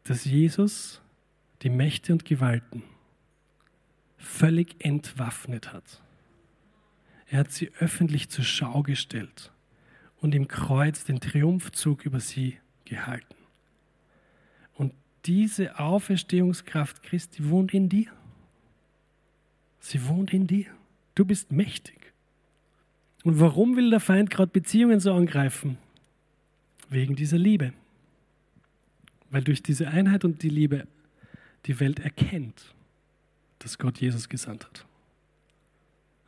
dass 0.04 0.26
Jesus 0.26 1.01
die 1.62 1.70
Mächte 1.70 2.14
und 2.14 2.26
Gewalten 2.26 2.84
völlig 4.18 4.76
entwaffnet 4.80 5.74
hat. 5.74 6.02
Er 7.28 7.40
hat 7.40 7.52
sie 7.52 7.72
öffentlich 7.80 8.30
zur 8.30 8.44
Schau 8.44 8.84
gestellt 8.84 9.52
und 10.20 10.36
im 10.36 10.48
Kreuz 10.48 11.06
den 11.06 11.20
Triumphzug 11.20 12.06
über 12.06 12.20
sie 12.20 12.58
gehalten. 12.86 13.36
Und 14.76 14.94
diese 15.26 15.80
Auferstehungskraft 15.80 17.04
Christi 17.04 17.50
wohnt 17.50 17.74
in 17.74 17.90
dir. 17.90 18.12
Sie 19.80 20.08
wohnt 20.08 20.34
in 20.34 20.48
dir. 20.48 20.68
Du 21.16 21.26
bist 21.26 21.52
mächtig. 21.52 22.14
Und 23.24 23.40
warum 23.40 23.76
will 23.76 23.90
der 23.90 24.00
Feind 24.00 24.30
gerade 24.30 24.52
Beziehungen 24.52 25.00
so 25.00 25.14
angreifen? 25.14 25.78
Wegen 26.90 27.16
dieser 27.16 27.38
Liebe. 27.38 27.74
Weil 29.30 29.44
durch 29.44 29.64
diese 29.64 29.88
Einheit 29.88 30.26
und 30.26 30.44
die 30.44 30.50
Liebe 30.50 30.88
die 31.66 31.80
Welt 31.80 32.00
erkennt, 32.00 32.74
dass 33.60 33.78
Gott 33.78 34.00
Jesus 34.00 34.30
gesandt 34.30 34.66
hat. 34.66 34.86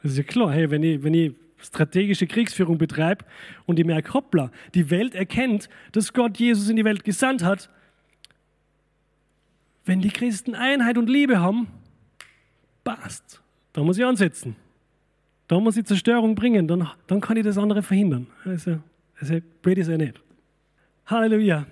Das 0.01 0.11
ist 0.11 0.17
ja 0.17 0.23
klar, 0.23 0.51
hey, 0.51 0.69
wenn 0.69 0.83
ich, 0.83 1.01
wenn 1.03 1.13
ich 1.13 1.33
strategische 1.57 2.27
Kriegsführung 2.27 2.77
betreibe 2.77 3.25
und 3.65 3.79
ich 3.79 3.85
merke, 3.85 4.13
hoppla, 4.13 4.51
die 4.73 4.89
Welt 4.89 5.15
erkennt, 5.15 5.69
dass 5.93 6.13
Gott 6.13 6.37
Jesus 6.37 6.69
in 6.69 6.75
die 6.75 6.85
Welt 6.85 7.03
gesandt 7.03 7.43
hat, 7.43 7.69
wenn 9.85 10.01
die 10.01 10.09
Christen 10.09 10.55
Einheit 10.55 10.97
und 10.97 11.09
Liebe 11.09 11.39
haben, 11.39 11.67
passt. 12.83 13.41
Da 13.73 13.81
muss 13.83 13.97
ich 13.97 14.05
ansetzen. 14.05 14.55
Da 15.47 15.59
muss 15.59 15.77
ich 15.77 15.85
Zerstörung 15.85 16.35
bringen, 16.35 16.67
dann, 16.67 16.89
dann 17.07 17.21
kann 17.21 17.37
ich 17.37 17.43
das 17.43 17.57
andere 17.57 17.81
verhindern. 17.81 18.27
Also, 18.45 18.79
also 19.19 19.35
blöd 19.61 19.77
ist 19.77 19.87
nicht. 19.87 20.21
Halleluja. 21.05 21.65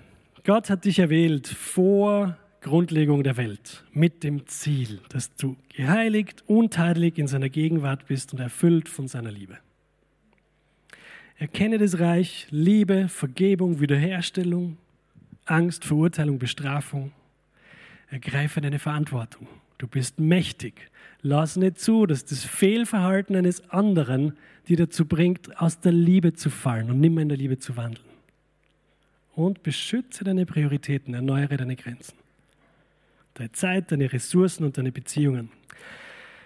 Gott 0.44 0.70
hat 0.70 0.84
dich 0.84 0.98
erwählt 0.98 1.46
vor 1.48 2.36
Grundlegung 2.62 3.24
der 3.24 3.36
Welt 3.36 3.84
mit 3.92 4.22
dem 4.22 4.46
Ziel, 4.46 5.00
dass 5.08 5.34
du 5.34 5.56
geheiligt, 5.74 6.44
untadelig 6.46 7.18
in 7.18 7.26
seiner 7.26 7.48
Gegenwart 7.48 8.06
bist 8.06 8.32
und 8.32 8.38
erfüllt 8.38 8.88
von 8.88 9.08
seiner 9.08 9.32
Liebe. 9.32 9.58
Erkenne 11.38 11.78
das 11.78 11.98
Reich, 11.98 12.46
Liebe, 12.50 13.08
Vergebung, 13.08 13.80
Wiederherstellung, 13.80 14.78
Angst, 15.44 15.84
Verurteilung, 15.84 16.38
Bestrafung. 16.38 17.10
Ergreife 18.08 18.60
deine 18.60 18.78
Verantwortung. 18.78 19.48
Du 19.78 19.88
bist 19.88 20.20
mächtig. 20.20 20.88
Lass 21.20 21.56
nicht 21.56 21.80
zu, 21.80 22.06
dass 22.06 22.24
das 22.24 22.44
Fehlverhalten 22.44 23.34
eines 23.34 23.68
anderen 23.70 24.34
dir 24.68 24.76
dazu 24.76 25.04
bringt, 25.04 25.60
aus 25.60 25.80
der 25.80 25.92
Liebe 25.92 26.34
zu 26.34 26.48
fallen 26.48 26.90
und 26.90 27.00
nimmer 27.00 27.22
in 27.22 27.28
der 27.28 27.38
Liebe 27.38 27.58
zu 27.58 27.76
wandeln. 27.76 28.06
Und 29.34 29.64
beschütze 29.64 30.22
deine 30.22 30.46
Prioritäten, 30.46 31.14
erneuere 31.14 31.56
deine 31.56 31.74
Grenzen. 31.74 32.21
Deine 33.34 33.52
Zeit, 33.52 33.92
deine 33.92 34.12
Ressourcen 34.12 34.64
und 34.64 34.76
deine 34.76 34.92
Beziehungen. 34.92 35.50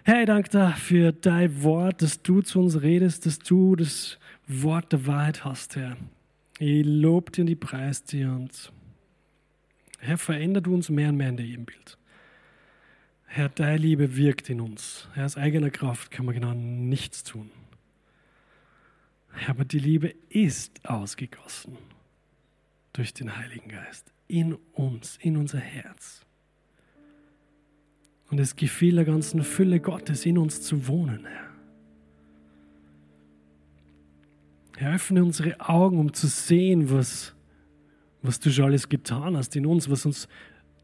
Herr, 0.04 0.20
ich 0.20 0.26
danke 0.26 0.50
dir 0.50 0.72
für 0.72 1.12
dein 1.12 1.62
Wort, 1.62 2.00
dass 2.00 2.22
du 2.22 2.42
zu 2.42 2.60
uns 2.60 2.80
redest, 2.80 3.26
dass 3.26 3.40
du 3.40 3.74
das 3.74 4.18
Wort 4.46 4.92
der 4.92 5.06
Wahrheit 5.06 5.44
hast, 5.44 5.74
Herr. 5.74 5.96
Ich 6.58 6.86
lobe 6.86 7.32
dir 7.32 7.42
und 7.42 7.50
ich 7.50 7.58
preis 7.58 8.04
dir 8.04 8.30
und 8.30 8.72
Herr, 9.98 10.18
veränder 10.18 10.60
du 10.60 10.74
uns 10.74 10.88
mehr 10.88 11.08
und 11.08 11.16
mehr 11.16 11.30
in 11.30 11.36
dein 11.36 11.46
Ebenbild. 11.46 11.98
Herr, 13.26 13.48
deine 13.48 13.78
Liebe 13.78 14.16
wirkt 14.16 14.48
in 14.48 14.60
uns. 14.60 15.08
Herr, 15.14 15.24
aus 15.24 15.36
eigener 15.36 15.70
Kraft 15.70 16.10
kann 16.10 16.26
man 16.26 16.34
genau 16.34 16.54
nichts 16.54 17.24
tun. 17.24 17.50
Herr, 19.32 19.50
aber 19.50 19.64
die 19.64 19.78
Liebe 19.78 20.14
ist 20.28 20.88
ausgegossen 20.88 21.76
durch 22.92 23.12
den 23.12 23.36
Heiligen 23.36 23.68
Geist 23.68 24.12
in 24.28 24.54
uns, 24.72 25.18
in 25.20 25.36
unser 25.36 25.58
Herz. 25.58 26.25
Und 28.30 28.40
es 28.40 28.56
gefiel 28.56 28.96
der 28.96 29.04
ganzen 29.04 29.42
Fülle 29.42 29.80
Gottes 29.80 30.26
in 30.26 30.38
uns 30.38 30.62
zu 30.62 30.88
wohnen, 30.88 31.24
Herr. 31.26 31.46
Herr, 34.76 34.94
öffne 34.94 35.24
unsere 35.24 35.58
Augen, 35.60 35.98
um 35.98 36.12
zu 36.12 36.26
sehen, 36.26 36.90
was, 36.90 37.34
was 38.22 38.40
du 38.40 38.50
schon 38.50 38.66
alles 38.66 38.88
getan 38.88 39.36
hast 39.36 39.56
in 39.56 39.64
uns, 39.64 39.88
was 39.88 40.04
uns 40.04 40.28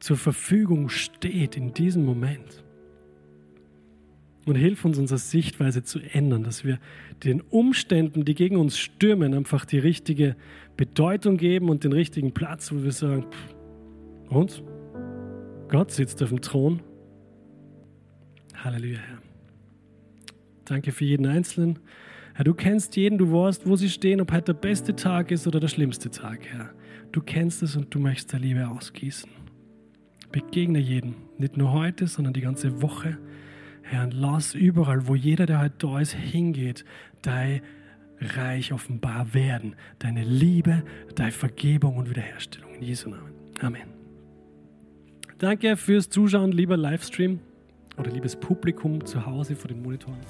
zur 0.00 0.16
Verfügung 0.16 0.88
steht 0.88 1.56
in 1.56 1.74
diesem 1.74 2.04
Moment. 2.04 2.64
Und 4.46 4.56
hilf 4.56 4.84
uns, 4.84 4.98
unsere 4.98 5.18
Sichtweise 5.18 5.84
zu 5.84 6.00
ändern, 6.00 6.42
dass 6.42 6.64
wir 6.64 6.80
den 7.22 7.40
Umständen, 7.42 8.24
die 8.24 8.34
gegen 8.34 8.56
uns 8.56 8.78
stürmen, 8.78 9.34
einfach 9.34 9.64
die 9.64 9.78
richtige 9.78 10.36
Bedeutung 10.76 11.36
geben 11.36 11.68
und 11.68 11.84
den 11.84 11.92
richtigen 11.92 12.32
Platz, 12.32 12.72
wo 12.72 12.82
wir 12.82 12.92
sagen, 12.92 13.26
pff, 13.30 13.54
und? 14.30 14.64
Gott 15.68 15.90
sitzt 15.90 16.22
auf 16.22 16.30
dem 16.30 16.40
Thron. 16.40 16.82
Halleluja, 18.64 18.98
Herr. 18.98 19.18
Danke 20.64 20.92
für 20.92 21.04
jeden 21.04 21.26
Einzelnen. 21.26 21.80
Herr, 22.34 22.44
du 22.44 22.54
kennst 22.54 22.96
jeden, 22.96 23.18
du 23.18 23.32
weißt, 23.32 23.66
wo 23.66 23.74
sie 23.76 23.90
stehen, 23.90 24.20
ob 24.20 24.30
heute 24.30 24.54
der 24.54 24.60
beste 24.60 24.94
Tag 24.94 25.32
ist 25.32 25.46
oder 25.46 25.58
der 25.58 25.68
schlimmste 25.68 26.10
Tag, 26.10 26.46
Herr. 26.46 26.70
Du 27.10 27.20
kennst 27.20 27.62
es 27.62 27.76
und 27.76 27.92
du 27.92 27.98
möchtest 27.98 28.32
der 28.32 28.40
Liebe 28.40 28.68
ausgießen. 28.68 29.28
Begegne 30.30 30.78
jeden, 30.78 31.16
nicht 31.38 31.56
nur 31.56 31.72
heute, 31.72 32.06
sondern 32.06 32.32
die 32.32 32.40
ganze 32.40 32.80
Woche. 32.80 33.18
Herr, 33.82 34.04
und 34.04 34.14
lass 34.14 34.54
überall, 34.54 35.08
wo 35.08 35.16
jeder, 35.16 35.44
der 35.44 35.60
heute 35.60 35.74
da 35.78 36.00
ist, 36.00 36.14
hingeht, 36.14 36.84
dein 37.22 37.60
Reich 38.20 38.72
offenbar 38.72 39.34
werden. 39.34 39.74
Deine 39.98 40.22
Liebe, 40.22 40.84
deine 41.16 41.32
Vergebung 41.32 41.96
und 41.96 42.08
Wiederherstellung. 42.08 42.76
In 42.76 42.82
Jesu 42.82 43.10
Namen. 43.10 43.32
Amen. 43.60 43.88
Danke 45.38 45.76
fürs 45.76 46.08
Zuschauen, 46.08 46.52
lieber 46.52 46.76
Livestream 46.76 47.40
oder 47.98 48.10
liebes 48.10 48.36
Publikum 48.36 49.04
zu 49.04 49.24
Hause 49.24 49.56
vor 49.56 49.68
den 49.68 49.82
Monitoren. 49.82 50.20